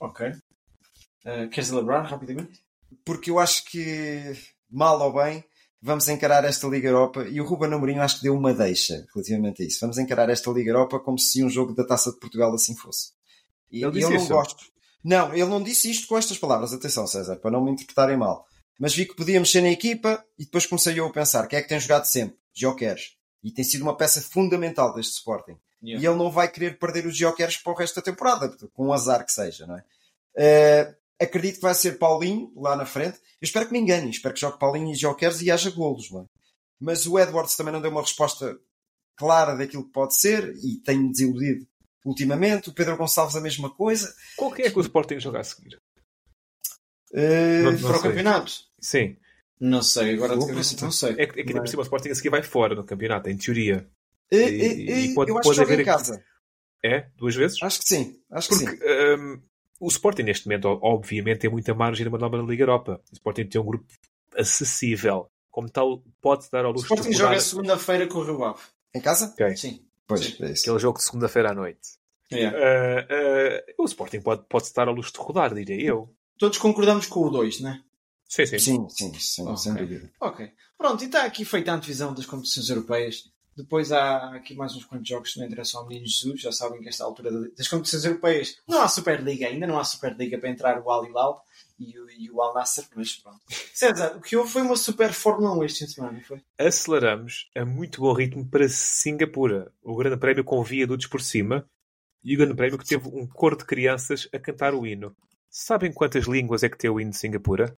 [0.00, 0.28] Ok.
[0.28, 2.62] Uh, queres elaborar rapidamente?
[3.04, 4.36] Porque eu acho que,
[4.70, 5.44] mal ou bem,
[5.80, 9.62] vamos encarar esta Liga Europa e o Ruben Amorim acho que deu uma deixa relativamente
[9.62, 9.78] a isso.
[9.80, 13.12] Vamos encarar esta Liga Europa como se um jogo da Taça de Portugal assim fosse.
[13.70, 14.28] E Ele eu disse não isso?
[14.28, 14.64] gosto.
[15.04, 16.72] Não, ele não disse isto com estas palavras.
[16.72, 18.46] Atenção, César, para não me interpretarem mal.
[18.78, 21.62] Mas vi que podia mexer na equipa e depois comecei eu a pensar quem é
[21.62, 22.36] que tem jogado sempre?
[22.52, 23.16] Jokeres.
[23.42, 25.56] E tem sido uma peça fundamental deste Sporting.
[25.82, 26.02] Yeah.
[26.02, 28.92] E ele não vai querer perder os Jokeres para o resto da temporada, com um
[28.92, 29.84] azar que seja, não é?
[30.36, 33.18] Eh, acredito que vai ser Paulinho lá na frente.
[33.40, 36.22] Eu espero que me engane, espero que jogue Paulinho e Jokeres e haja golos, não
[36.22, 36.24] é?
[36.80, 38.58] Mas o Edwards também não deu uma resposta
[39.16, 41.66] clara daquilo que pode ser e tem-me desiludido
[42.04, 42.70] ultimamente.
[42.70, 44.14] O Pedro Gonçalves a mesma coisa.
[44.36, 45.76] Qual que é que o Sporting joga a seguir?
[47.12, 48.52] Não- não Para o campeonato?
[48.80, 49.16] Sim.
[49.60, 50.84] Não sei, agora de Vou cabeça pensar.
[50.84, 51.10] não sei.
[51.18, 53.28] É que, é que ainda por cima o Sporting a seguir vai fora no campeonato,
[53.28, 53.88] em teoria.
[54.30, 54.74] eh, E- eh,
[55.06, 56.24] e eh, pode- eu acho pode que joga em casa.
[56.84, 57.08] É?
[57.16, 57.60] Duas vezes?
[57.62, 58.20] Acho que sim.
[58.30, 58.82] Acho que Porque sim.
[59.18, 59.42] hum,
[59.80, 63.00] o Sporting neste momento, obviamente, tem muita margem de manobra na Liga Europa.
[63.10, 63.86] O Sporting tem um grupo
[64.36, 65.30] acessível.
[65.50, 68.60] Como tal, pode dar ao O luxo Sporting de joga segunda-feira com o Rio Ave.
[68.94, 69.26] Em casa?
[69.26, 69.56] Ok.
[69.56, 69.84] Sim.
[70.06, 70.36] Pois, Sim.
[70.44, 70.62] é isso.
[70.62, 71.98] aquele jogo de segunda-feira à noite.
[72.32, 72.56] Yeah.
[72.58, 76.14] Ah, ah, o Sporting pode, pode estar ao luxo de rodar, diria eu.
[76.38, 77.80] Todos concordamos com o 2, não é?
[78.28, 78.58] Sim, sim.
[78.58, 79.56] Sim, sim, sim, Ok.
[79.56, 80.10] sem dúvida.
[80.20, 80.50] Ok.
[80.76, 83.24] Pronto, e está aqui feita a antevisão das competições europeias.
[83.58, 86.40] Depois há aqui mais uns quantos jogos que não interessam ao Menino Jesus.
[86.40, 90.38] Já sabem que esta altura das competições europeias não há Superliga ainda, não há Superliga
[90.38, 91.44] para entrar o Al Hilal
[91.76, 93.40] e o, e o Al Nasser, mas pronto.
[93.74, 96.40] César, o que houve foi uma Super Fórmula 1 este fim de semana, não foi?
[96.56, 99.72] Aceleramos a muito bom ritmo para Singapura.
[99.82, 101.68] O Grande Prémio com viadutos por cima
[102.22, 105.16] e o Grande Prémio que teve um coro de crianças a cantar o hino.
[105.50, 107.76] Sabem quantas línguas é que tem o hino de Singapura?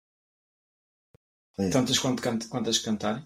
[1.56, 1.68] É.
[1.70, 3.24] Tantas quanto, quant- quantas cantarem.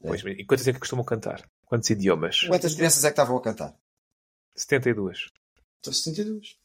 [0.00, 1.48] Pois bem, e quantas é que costumam cantar?
[1.68, 2.40] Quantos idiomas?
[2.42, 3.74] Quantas crianças é que estavam a cantar?
[4.56, 5.30] 72.
[5.76, 6.56] Estou 72.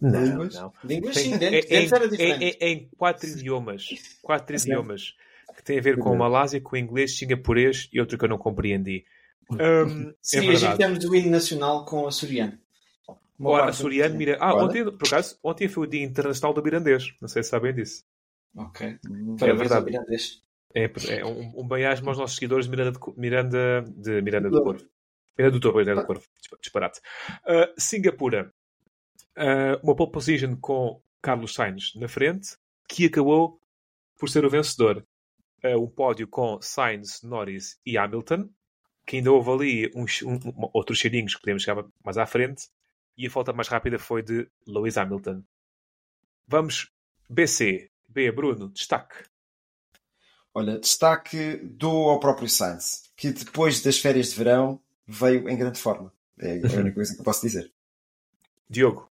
[0.00, 0.54] Não, Línguas?
[0.54, 0.72] não.
[0.82, 2.44] Línguas sim, é- dentro, é- dentro era é- diferente.
[2.44, 3.88] é- é em quatro idiomas.
[4.22, 4.70] Quatro Certo.
[4.70, 5.14] idiomas.
[5.56, 8.28] Que tem a ver com o Malásia, com o inglês, singapurês e outro que eu
[8.28, 9.04] não compreendi.
[9.58, 9.84] É
[10.22, 10.58] Sim, a verdade.
[10.58, 12.58] gente temos o hino nacional com açoriano.
[13.38, 14.38] Uma Ora, açoriano, mira...
[14.40, 17.12] Ah, ontem, por acaso, ontem foi o Dia Internacional do Mirandês.
[17.20, 18.04] Não sei se sabem disso.
[18.56, 18.98] Ok.
[19.10, 19.80] Hum, Parabéns verdade.
[19.80, 20.42] ao Mirandês.
[20.74, 24.62] É, é um, um bem-ajo aos nossos seguidores de Miranda, de, Miranda, de Miranda do
[24.62, 24.84] Corvo.
[25.38, 26.24] Miranda do Touro, Miranda do Corvo.
[26.40, 27.00] Dispa- Disparate.
[27.46, 28.52] Ah, Singapura.
[29.36, 32.56] Ah, uma pole position com Carlos Sainz na frente,
[32.88, 33.60] que acabou
[34.18, 35.04] por ser o vencedor.
[35.62, 38.48] Ah, um pódio com Sainz, Norris e Hamilton,
[39.06, 40.38] que ainda houve ali uns, um-
[40.72, 42.68] outros cheirinhos que podemos chegar mais à frente,
[43.16, 45.42] e a volta mais rápida foi de Lewis Hamilton.
[46.48, 46.90] Vamos,
[47.28, 47.90] BC.
[48.08, 49.24] B, Bruno, destaque.
[50.54, 55.78] Olha, destaque dou ao próprio Sainz, que depois das férias de verão veio em grande
[55.80, 56.12] forma.
[56.38, 57.70] É a única coisa que eu posso dizer.
[58.70, 59.10] Diogo.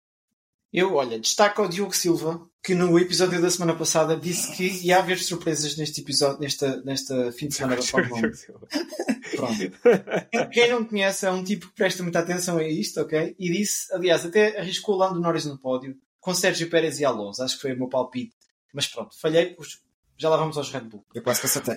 [0.72, 5.00] Eu, olha, destaco ao Diogo Silva, que no episódio da semana passada disse que ia
[5.00, 8.30] haver surpresas neste episódio, nesta, nesta fim de semana da Fórmula 1.
[9.36, 10.52] Pronto.
[10.52, 13.36] Quem não conhece é um tipo que presta muita atenção a isto, ok?
[13.40, 17.42] E disse, aliás, até arriscou o Lando Norris no pódio, com Sérgio Pérez e Alonso.
[17.42, 18.36] Acho que foi o meu palpite.
[18.74, 19.56] Mas pronto, falhei.
[19.58, 19.82] os-
[20.20, 21.06] Já lá vamos aos Red Bull.
[21.14, 21.76] Eu quase que acertei.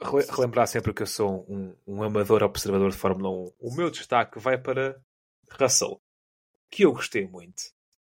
[0.00, 3.52] Rele- Relembrar sempre que eu sou um, um amador observador de Fórmula 1.
[3.60, 5.00] O meu destaque vai para
[5.58, 6.00] Russell,
[6.70, 7.62] que eu gostei muito.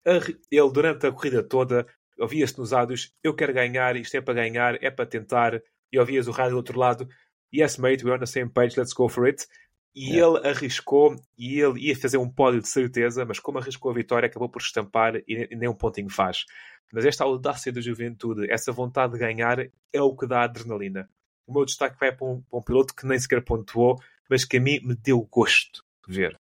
[0.05, 0.39] Ele,
[0.73, 1.87] durante a corrida toda,
[2.19, 5.61] ouvia-se nos áudios: Eu quero ganhar, isto é para ganhar, é para tentar.
[5.91, 7.09] E ouvias o rádio do outro lado:
[7.55, 9.47] Yes, mate, we're on the same page, let's go for it.
[9.95, 13.95] E ele arriscou e ele ia fazer um pódio de certeza, mas como arriscou a
[13.95, 16.45] vitória, acabou por estampar e nem um pontinho faz.
[16.93, 19.59] Mas esta audácia da juventude, essa vontade de ganhar,
[19.93, 21.09] é o que dá adrenalina.
[21.47, 24.57] O meu destaque vai para um, para um piloto que nem sequer pontuou, mas que
[24.57, 26.39] a mim me deu gosto de ver.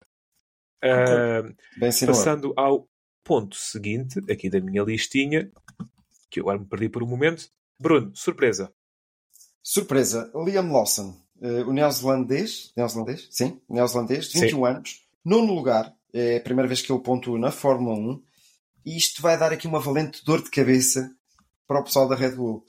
[0.82, 2.06] Assinalado.
[2.06, 2.88] passando ao
[3.24, 5.50] ponto seguinte, aqui da minha listinha,
[6.30, 7.50] que eu agora me perdi por um momento.
[7.78, 8.72] Bruno, surpresa.
[9.62, 13.28] Surpresa, Liam Lawson, eh, o neozelandês, neozelandês?
[13.30, 17.50] Sim, neozelandês, de 21 anos, nono lugar, é a primeira vez que ele pontua na
[17.50, 18.22] Fórmula 1,
[18.88, 21.10] e isto vai dar aqui uma valente dor de cabeça
[21.66, 22.64] para o pessoal da Red Bull,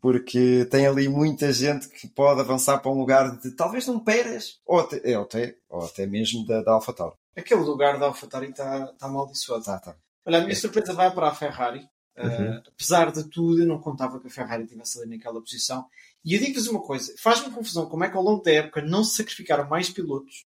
[0.00, 4.60] porque tem ali muita gente que pode avançar para um lugar de talvez um Pérez,
[4.66, 7.16] ou até, é, ou até, ou até mesmo da, da AlphaTauri.
[7.34, 9.64] Aquele lugar da AlphaTauri está tá amaldiçoado.
[9.64, 9.96] Tá, tá.
[10.26, 11.88] Olha, a minha surpresa vai para a Ferrari.
[12.16, 12.62] Uh, Uhum.
[12.68, 15.84] apesar de tudo, eu não contava que a Ferrari estivesse ali naquela posição.
[16.24, 19.02] E eu digo-vos uma coisa: faz-me confusão como é que ao longo da época não
[19.02, 20.44] se sacrificaram mais pilotos.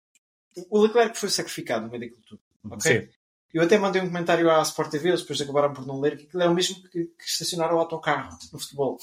[0.70, 2.42] O Leclerc foi sacrificado no meio daquilo tudo.
[2.72, 3.02] ok?
[3.02, 3.17] Sim.
[3.54, 6.26] Eu até mandei um comentário à Sport TV, eles depois acabaram por não ler, que
[6.26, 8.98] aquilo é o mesmo que, que estacionar o autocarro no futebol.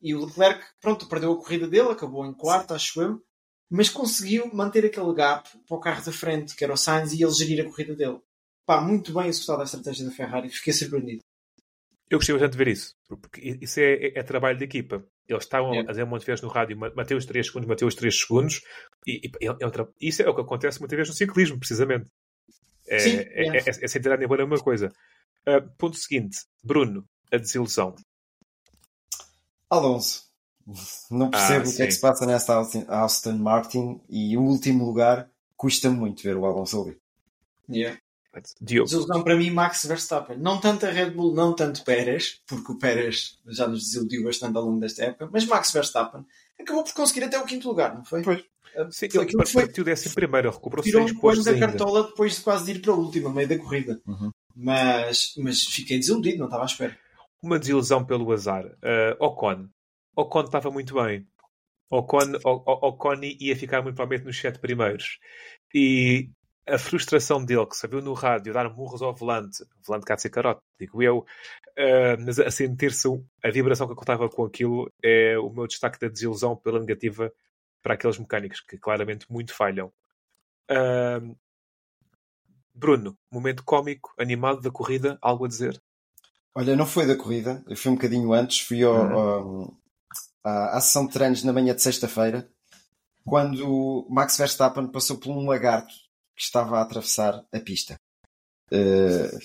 [0.00, 3.22] E o Leclerc, pronto, perdeu a corrida dele, acabou em quarto, acho eu,
[3.68, 7.22] mas conseguiu manter aquele gap para o carro da frente, que era o Sainz, e
[7.22, 8.18] ele gerir a corrida dele.
[8.64, 11.20] Pá, muito bem executada a estratégia da Ferrari, fiquei surpreendido.
[12.08, 15.04] Eu gostei bastante de ver isso, porque isso é, é, é trabalho de equipa.
[15.26, 18.18] Eles estavam a dizer muitas vezes no rádio, matei os 3 segundos, matei os 3
[18.18, 18.62] segundos,
[19.06, 22.08] e, e um tra- isso é o que acontece muitas vezes no ciclismo, precisamente.
[22.88, 23.58] É, Sim, é, yeah.
[23.58, 24.92] é, é sem tirar nem pôr uma coisa.
[25.46, 27.94] Ah, ponto seguinte, Bruno, a desilusão.
[29.70, 30.28] Alonso.
[31.10, 34.42] Não percebo Ah, o que é que se passa nesta Austin, Aston Martin e o
[34.42, 36.98] último lugar custa muito ver o Alonso ali.
[38.60, 38.84] Diogo.
[38.88, 40.38] Desilusão para mim, Max Verstappen.
[40.38, 44.56] Não tanto a Red Bull, não tanto Pérez, porque o Pérez já nos desiludiu bastante
[44.56, 46.24] ao longo desta época, mas Max Verstappen
[46.60, 48.22] acabou por conseguir até o quinto lugar, não foi?
[48.22, 48.44] Pois.
[48.90, 51.66] Sim, Aquilo ele foi- partiu décimo primeiro, recuperou tirou 6 coelho postos da ainda.
[51.66, 54.00] cartola depois de quase ir para a última, meio da corrida.
[54.06, 54.30] Uhum.
[54.54, 56.98] Mas, mas fiquei desiludido, não estava à espera.
[57.42, 58.64] Uma desilusão pelo azar.
[58.66, 59.68] Uh, Ocon.
[60.16, 61.26] Ocon estava muito bem.
[61.90, 65.18] Ocon, Ocon ia ficar muito provavelmente nos sete primeiros.
[65.74, 66.28] E
[66.66, 70.22] a frustração dele, que se viu no rádio dar murros ao volante, volante cá de
[70.22, 73.08] ser carote, digo eu, uh, mas a sentir-se
[73.42, 77.32] a vibração que eu contava com aquilo é o meu destaque da desilusão pela negativa
[77.82, 79.92] para aqueles mecânicos que claramente muito falham.
[80.70, 81.36] Uh,
[82.74, 85.80] Bruno, momento cómico, animado da corrida, algo a dizer?
[86.54, 89.74] Olha, não foi da corrida, eu fui um bocadinho antes, fui ao, ao-
[90.44, 92.48] à, à sessão de treinos na manhã de sexta-feira,
[93.24, 95.92] quando o Max Verstappen passou por um lagarto
[96.36, 97.96] que estava a atravessar a pista.
[98.70, 99.38] Eh,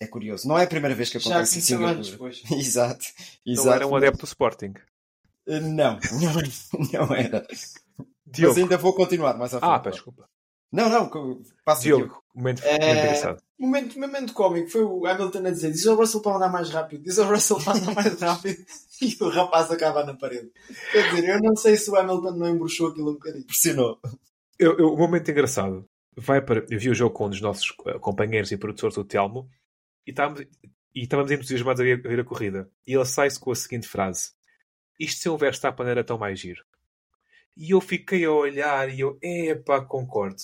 [0.00, 2.30] é curioso, não é a primeira vez que Já acontece em conheceu antes, Singapura.
[2.32, 2.42] pois.
[2.66, 3.04] exato,
[3.46, 3.70] Não exato.
[3.70, 4.74] era um adepto do Sporting.
[5.50, 5.98] Eh, Não,
[6.92, 7.46] não, era.
[8.26, 8.54] Diogo.
[8.54, 9.72] Mas ainda vou continuar mais à frente.
[9.72, 10.28] Ah, peço desculpa.
[10.72, 11.10] Não, não,
[11.64, 12.22] passa Diogo, Diogo.
[12.32, 13.42] momento, É, momento engraçado.
[13.58, 17.02] Momento, momento cómico foi o Hamilton a dizer: diz ao Russell para andar mais rápido,
[17.02, 18.64] diz ao Russell para andar mais rápido,
[19.02, 20.48] e o rapaz acaba na parede.
[20.92, 23.44] Quer dizer, eu não sei se o Hamilton não embruxou aquilo um bocadinho.
[23.44, 23.98] Pressionou.
[24.58, 25.84] Eu, eu, o momento engraçado
[26.16, 26.64] vai para.
[26.70, 29.50] Eu vi o jogo com um dos nossos eh, companheiros e produtores, o Telmo,
[30.06, 30.40] e estávamos,
[30.94, 32.70] e estávamos entusiasmados a ver, a ver a corrida.
[32.86, 34.30] E ele sai-se com a seguinte frase:
[35.00, 36.62] Isto se o Verstappen era tão mais giro.
[37.56, 40.36] E eu fiquei a olhar e eu, epá, concordo.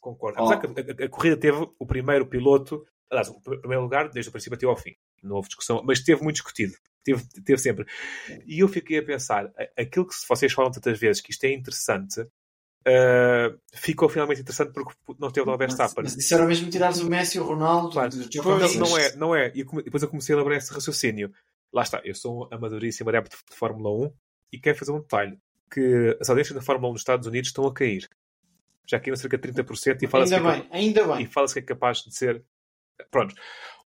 [0.00, 0.42] Concordo.
[0.42, 0.50] Oh.
[0.50, 4.32] A, a- a corrida teve o primeiro piloto, aliás, o pr- primeiro lugar, desde o
[4.32, 4.94] princípio até ao fim.
[5.22, 6.72] Não houve discussão, mas teve muito discutido.
[7.04, 7.86] Teve, teve sempre.
[8.46, 12.20] E eu fiquei a pensar, aquilo que vocês falam tantas vezes, que isto é interessante,
[12.86, 16.04] ah, ficou finalmente interessante porque não teve o Verstappen.
[16.04, 17.90] Mas disseram mesmo tirares o Messi o Ronaldo.
[17.92, 18.10] Claro.
[18.12, 19.52] Joe Não, não é, não é.
[19.54, 21.32] E depois eu comecei a elaborar esse raciocínio.
[21.72, 24.12] Lá está, eu sou um amadoríssimo adepto de Fórmula 1
[24.52, 25.38] e quero fazer um detalhe:
[25.70, 28.08] que as audiências da Fórmula 1 nos Estados Unidos estão a cair.
[28.86, 32.14] Já caíram cerca de 30% e fala-se que, é e fala-se que é capaz de
[32.14, 32.42] ser.
[33.10, 33.34] Pronto.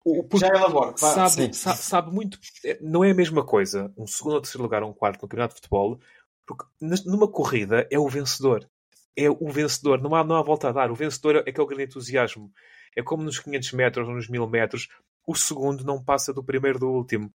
[0.04, 0.94] O, Já elaboro.
[0.98, 1.28] vá.
[1.28, 2.38] sabe, sabe, sabe muito.
[2.64, 5.20] é, Não é a mesma coisa um segundo ou terceiro lugar ou um quarto no
[5.22, 5.98] campeonato de futebol,
[6.46, 6.64] porque
[7.06, 8.68] numa corrida é o vencedor.
[9.16, 10.90] É o vencedor, não há, não há volta a dar.
[10.90, 12.50] O vencedor é que é o grande entusiasmo.
[12.96, 14.88] É como nos 500 metros ou nos 1000 metros,
[15.26, 17.32] o segundo não passa do primeiro do último.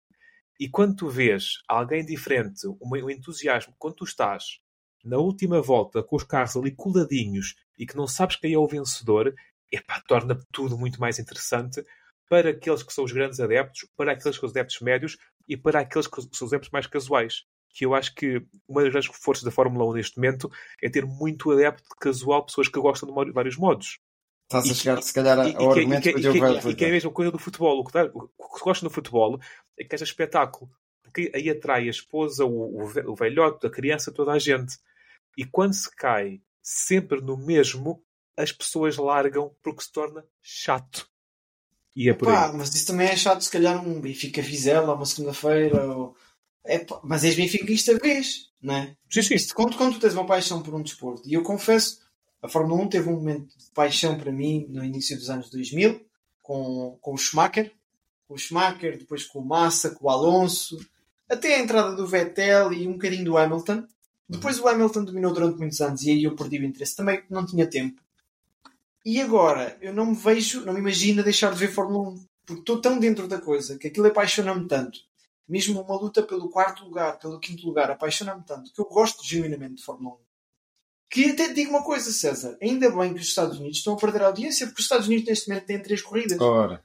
[0.60, 4.60] E quando tu vês alguém diferente, um, entusiasmo, quando tu estás
[5.04, 8.68] na última volta com os carros ali coladinhos e que não sabes quem é o
[8.68, 9.34] vencedor,
[9.72, 11.84] epá, torna tudo muito mais interessante
[12.30, 15.56] para aqueles que são os grandes adeptos, para aqueles que são os adeptos médios e
[15.56, 17.44] para aqueles que são os adeptos mais casuais.
[17.70, 20.50] Que eu acho que uma das grandes forças da Fórmula 1 neste momento
[20.82, 24.00] é ter muito adepto casual, pessoas que gostam de vários modos.
[24.46, 26.20] Estás a E- chegar, se calhar, E, e, ao que, argumento e, que, que o
[26.20, 27.80] e, Diogo vai que, e que é a mesma coisa do futebol.
[27.80, 29.40] O que, o que se gosta no futebol é
[29.84, 30.70] que haja espetáculo.
[31.04, 34.78] Porque aí atrai a esposa, o, o, ve- o velhote, a criança, toda a gente.
[35.38, 38.04] E quando se cai sempre no mesmo,
[38.38, 41.10] as pessoas largam porque se torna chato.
[41.96, 42.58] E é por Pá, aí.
[42.58, 45.86] mas isso também é chato, se calhar um Benfica Vizela, uma segunda-feira.
[45.96, 46.16] Ou...
[46.66, 48.98] É, pá, mas és benfiquista vez, não é?
[49.10, 49.36] Sim, sim.
[49.36, 52.02] Isto, quando, quando tu tens uma paixão por um desporto, e eu confesso,
[52.42, 56.04] a Fórmula 1 teve um momento de paixão para mim no início dos anos 2000,
[56.42, 57.72] com, com o Schumacher,
[58.28, 60.80] com o Schumacher, depois com o Massa, com o Alonso,
[61.30, 63.86] até a entrada do Vettel e um bocadinho do Hamilton.
[64.28, 66.96] Depois o Hamilton dominou durante muitos anos e aí eu perdi o interesse.
[66.96, 68.02] Também não tinha tempo.
[69.06, 72.26] E agora, eu não me vejo, não me imagino deixar de ver Fórmula 1.
[72.46, 75.00] Porque estou tão dentro da coisa que aquilo apaixona-me tanto.
[75.48, 79.76] Mesmo uma luta pelo quarto lugar, pelo quinto lugar, apaixona-me tanto que eu gosto genuinamente
[79.76, 80.18] de Fórmula 1.
[81.10, 82.58] Que até digo uma coisa, César.
[82.62, 85.28] Ainda bem que os Estados Unidos estão a perder a audiência, porque os Estados Unidos
[85.28, 86.42] neste momento têm três corridas.
[86.42, 86.84] Ora,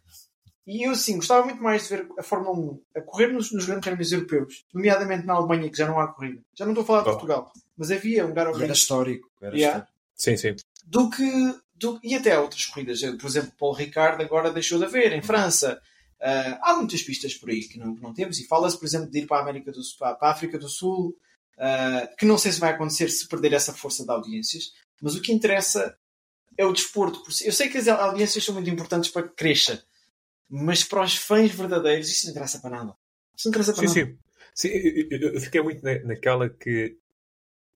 [0.66, 3.64] E eu, sim, gostava muito mais de ver a Fórmula 1 a correr nos, nos
[3.64, 6.40] grandes prémios europeus, nomeadamente na Alemanha, que já não há corrida.
[6.54, 7.12] Já não estou a falar de Oh.
[7.12, 9.28] Portugal, mas havia um lugar ao era histórico.
[9.40, 9.78] Era Yeah.
[9.78, 9.98] histórico.
[10.14, 10.56] Sim, sim.
[10.84, 13.00] do que, do- e até outras corridas.
[13.00, 15.80] Por exemplo, Paul Ricard agora deixou de haver em França.
[16.20, 19.10] Uh, há muitas pistas por aí que não, que não temos e fala-se, por exemplo,
[19.10, 21.16] de ir para a América do Sul, para a África do Sul,
[21.56, 25.22] uh, que não sei se vai acontecer se perder essa força de audiências, mas o
[25.22, 25.96] que interessa
[26.58, 27.22] é o desporto.
[27.42, 29.82] Eu sei que as audiências são muito importantes para que cresça,
[30.50, 32.96] mas para os fãs verdadeiros isso não interessa para nada.
[33.36, 34.18] Isso não interessa para sim, nada.
[34.54, 35.06] Sim, sim.
[35.10, 36.96] Eu, eu, fiquei muito na, naquela que.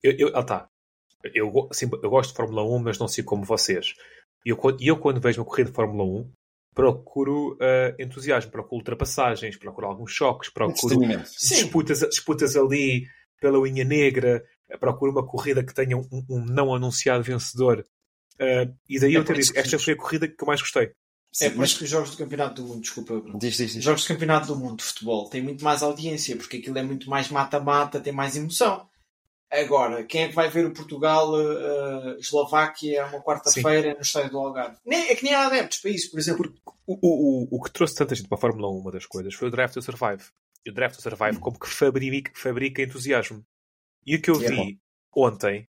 [0.02, 0.68] Eu, eu, ah, tá.
[1.32, 3.94] Eu, assim, eu gosto de Fórmula 1, mas não sei como vocês.
[4.44, 6.30] E eu, eu, quando vejo uma corrida de Fórmula 1,
[6.74, 13.06] procuro uh, entusiasmo, procuro ultrapassagens, procuro alguns choques, procuro disputas, disputas ali
[13.40, 14.44] pela unha negra,
[14.80, 17.86] procuro uma corrida que tenha um, um não anunciado vencedor.
[18.34, 20.92] Uh, e daí é eu ter dito, esta foi a corrida que eu mais gostei.
[21.34, 23.40] Sim, é por isso que os jogos do Campeonato do Mundo, desculpa, Bruno.
[23.40, 23.78] Diz, diz, diz.
[23.78, 26.82] Os jogos do Campeonato do Mundo de futebol têm muito mais audiência, porque aquilo é
[26.84, 28.88] muito mais mata-mata, tem mais emoção.
[29.50, 34.76] Agora, quem é que vai ver o Portugal-Eslováquia uh, uma quarta-feira no estádio do Algarve?
[34.86, 36.54] Nem, é que nem há adeptos para isso, por exemplo.
[36.86, 39.48] O, o, o, que trouxe tanta gente para a Fórmula 1, uma das coisas, foi
[39.48, 40.22] o Draft to Survive.
[40.64, 41.40] E o Draft to Survive, hum.
[41.40, 43.44] como que fabrica, fabrica entusiasmo.
[44.06, 44.78] E o que eu é vi
[45.14, 45.68] ontem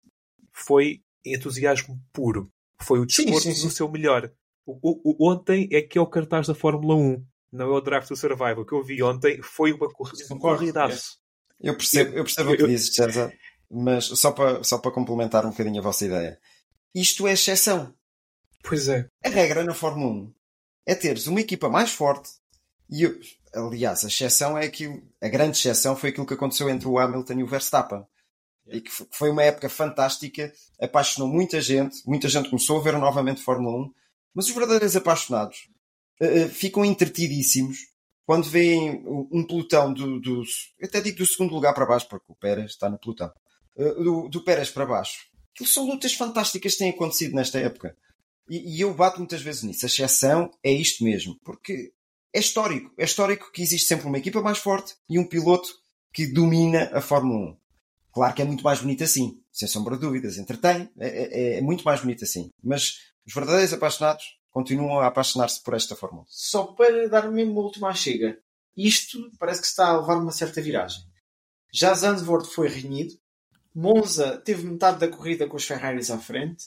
[0.52, 2.52] foi entusiasmo puro.
[2.80, 3.64] Foi o desporto sim, sim, sim.
[3.64, 4.32] no seu melhor.
[4.70, 8.08] O, o, ontem é que é o cartaz da Fórmula 1, não é o Draft
[8.08, 8.60] to Survive.
[8.60, 9.88] O que eu vi ontem foi uma
[10.38, 10.88] corrida.
[11.58, 13.32] Eu percebo, eu percebo eu, o que dizes, César.
[13.70, 16.38] Mas só para, só para complementar um bocadinho a vossa ideia.
[16.94, 17.94] Isto é exceção.
[18.62, 19.08] Pois é.
[19.24, 20.34] A regra na Fórmula 1
[20.86, 22.28] é teres uma equipa mais forte
[22.90, 23.06] e,
[23.54, 27.34] aliás, a exceção é aquilo, a grande exceção foi aquilo que aconteceu entre o Hamilton
[27.34, 28.04] e o Verstappen.
[28.66, 33.42] E que foi uma época fantástica, apaixonou muita gente, muita gente começou a ver novamente
[33.42, 33.94] Fórmula 1,
[34.38, 35.68] mas os verdadeiros apaixonados
[36.22, 37.76] uh, ficam entretidíssimos
[38.24, 40.44] quando veem um pelotão do, do,
[40.80, 43.32] até digo do segundo lugar para baixo, porque o Pérez está no pelotão,
[43.76, 45.26] eh, do, do Pérez para baixo.
[45.52, 47.96] Aquilo são lutas fantásticas que têm acontecido nesta época.
[48.48, 49.86] E, e, eu bato muitas vezes nisso.
[49.86, 51.36] A exceção é isto mesmo.
[51.42, 51.90] Porque
[52.32, 52.92] é histórico.
[52.98, 55.74] É histórico que existe sempre uma equipa mais forte e um piloto
[56.12, 57.56] que domina a Fórmula 1.
[58.12, 59.40] Claro que é muito mais bonito assim.
[59.50, 60.36] Sem sombra de dúvidas.
[60.36, 60.90] Entretém.
[60.98, 62.50] É, é, é muito mais bonito assim.
[62.62, 66.26] Mas os verdadeiros apaixonados continuam a apaixonar-se por esta Fórmula 1.
[66.28, 68.38] Só para dar mesmo uma última chega.
[68.76, 71.02] Isto parece que está a levar uma certa viragem.
[71.72, 73.14] Já Zandvoort foi renhido
[73.74, 76.64] Monza teve metade da corrida com os Ferraris à frente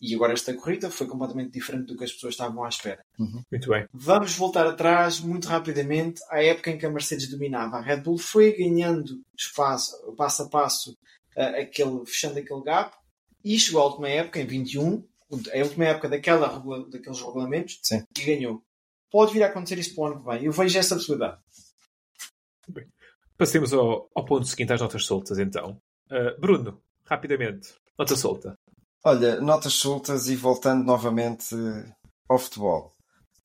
[0.00, 3.04] e agora esta corrida foi completamente diferente do que as pessoas estavam à espera.
[3.18, 3.42] Uhum.
[3.50, 3.86] Muito bem.
[3.92, 7.76] Vamos voltar atrás muito rapidamente à época em que a Mercedes dominava.
[7.76, 10.92] A Red Bull foi ganhando espaço, passo a passo,
[11.36, 12.96] uh, aquele, fechando aquele gap
[13.44, 16.46] e chegou à última época, em 21, a última época daquela,
[16.90, 18.04] daqueles regulamentos Sim.
[18.16, 18.62] e ganhou.
[19.10, 20.44] Pode vir a acontecer isso para o ano que vem.
[20.44, 21.40] Eu vejo essa possibilidade.
[22.68, 22.86] Bem.
[23.36, 25.80] Passemos ao, ao ponto seguinte, às notas soltas, então.
[26.10, 28.58] Uh, Bruno, rapidamente, nota solta.
[29.04, 31.54] Olha, notas soltas e voltando novamente
[32.28, 32.92] ao futebol.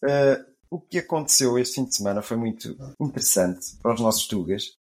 [0.03, 4.77] Uh, o que aconteceu este fim de semana foi muito interessante para os nossos Tugas,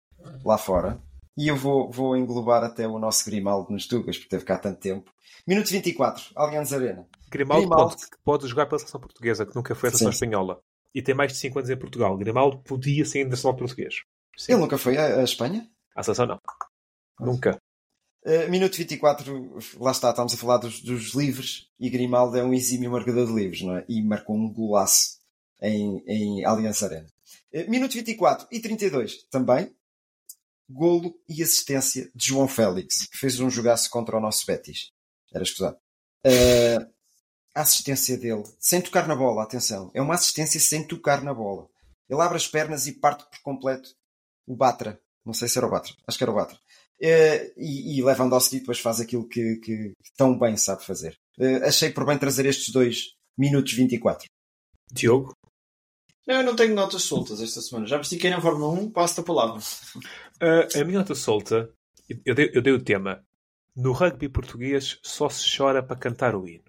[0.44, 1.00] lá fora.
[1.38, 4.80] E eu vou, vou englobar até o nosso Grimaldo nos Tugas, porque teve cá tanto
[4.80, 5.12] tempo.
[5.46, 7.06] Minuto 24, Allianz Arena.
[7.30, 7.96] Grimaldo, Grimaldo...
[7.96, 10.60] Pode, pode jogar pela seleção portuguesa, que nunca foi a seleção espanhola.
[10.92, 12.16] E tem mais de 5 anos em Portugal.
[12.16, 14.02] Grimaldo podia ser internacional português.
[14.36, 14.52] Sim.
[14.52, 15.70] Ele nunca foi à Espanha?
[15.94, 16.40] À seleção não.
[17.20, 17.56] Nunca.
[18.26, 22.52] Uh, minuto 24, lá está, estamos a falar dos, dos, livres e Grimaldo é um
[22.52, 23.84] exímio marcador de livros, não é?
[23.88, 25.18] E marcou um golaço
[25.62, 27.06] em, em Aliança Arena.
[27.54, 29.72] Uh, minuto 24 e 32 também,
[30.68, 34.90] golo e assistência de João Félix, que fez um jogaço contra o nosso Betis.
[35.32, 35.76] Era escusado.
[36.26, 36.84] Uh,
[37.54, 41.68] a assistência dele, sem tocar na bola, atenção, é uma assistência sem tocar na bola.
[42.08, 43.90] Ele abre as pernas e parte por completo
[44.46, 45.00] o Batra.
[45.24, 46.56] Não sei se era o Batra, acho que era o Batra.
[47.00, 51.16] Uh, e, e Lewandowski depois faz aquilo que, que, tão bem sabe fazer.
[51.38, 54.26] Uh, achei por bem trazer estes dois minutos 24.
[54.90, 55.32] Diogo?
[56.28, 57.86] Não, eu não tenho notas soltas esta semana.
[57.86, 59.56] Já estiquei na Fórmula 1, passo a palavra.
[59.56, 61.72] Uh, a minha nota solta,
[62.22, 63.24] eu dei, eu dei o tema.
[63.74, 66.64] No rugby português só se chora para cantar o hino.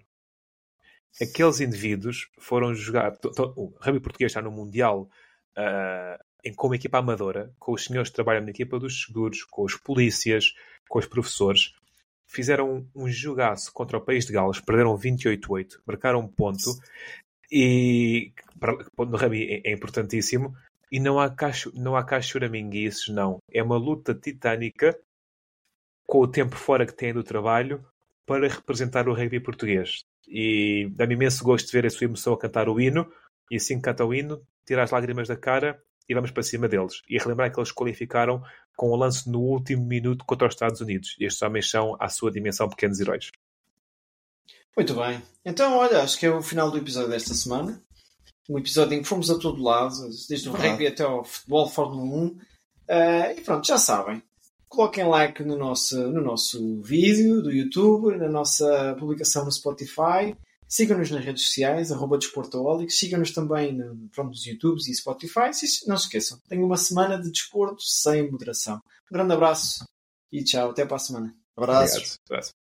[1.21, 3.11] Aqueles indivíduos foram jogar.
[3.57, 5.09] O rugby português está no Mundial
[5.57, 9.63] uh, em, como equipa amadora, com os senhores que trabalham na equipa dos seguros, com
[9.63, 10.53] os polícias,
[10.87, 11.73] com os professores,
[12.25, 16.71] fizeram um jogaço contra o país de Gales, perderam 28-8, marcaram um ponto,
[17.51, 18.73] e para,
[19.05, 20.55] no rugby é, é, importantíssimo,
[20.91, 23.37] e não há, cacho, não há cá choraminguices, não.
[23.51, 24.97] É uma luta titânica
[26.05, 27.85] com o tempo fora que têm do trabalho
[28.25, 30.03] para representar o rugby português.
[30.27, 33.11] E dá-me imenso gosto de ver a sua emoção a cantar o hino,
[33.49, 36.67] e assim que canta o hino, tira as lágrimas da cara e vamos para cima
[36.67, 37.01] deles.
[37.07, 38.43] E relembrar que eles qualificaram
[38.75, 41.15] com o lance no último minuto contra os Estados Unidos.
[41.19, 43.31] Estes homens são, à sua dimensão, pequenos heróis.
[44.79, 45.21] Muito bem.
[45.43, 47.83] Então, olha, acho que é o final do episódio desta semana.
[48.49, 49.93] Um episódio em que fomos a todo lado,
[50.29, 50.69] desde o Verdade.
[50.69, 52.39] rugby até ao futebol, Fórmula 1.
[52.87, 54.23] Ah, e pronto, já sabem.
[54.69, 60.33] Coloquem like no nosso, no nosso vídeo do YouTube, na nossa publicação no Spotify.
[60.65, 62.97] Sigam-nos nas redes sociais, arroba Desportoholics.
[62.97, 65.51] Sigam-nos também no, pronto, nos YouTubes e Spotify.
[65.87, 68.77] Não se esqueçam, tenho uma semana de desporto sem moderação.
[69.11, 69.83] Um grande abraço
[70.31, 70.69] e tchau.
[70.69, 71.35] Até para a semana.
[71.57, 71.97] Abraços.
[71.97, 72.19] Obrigado.
[72.29, 72.58] Abraço.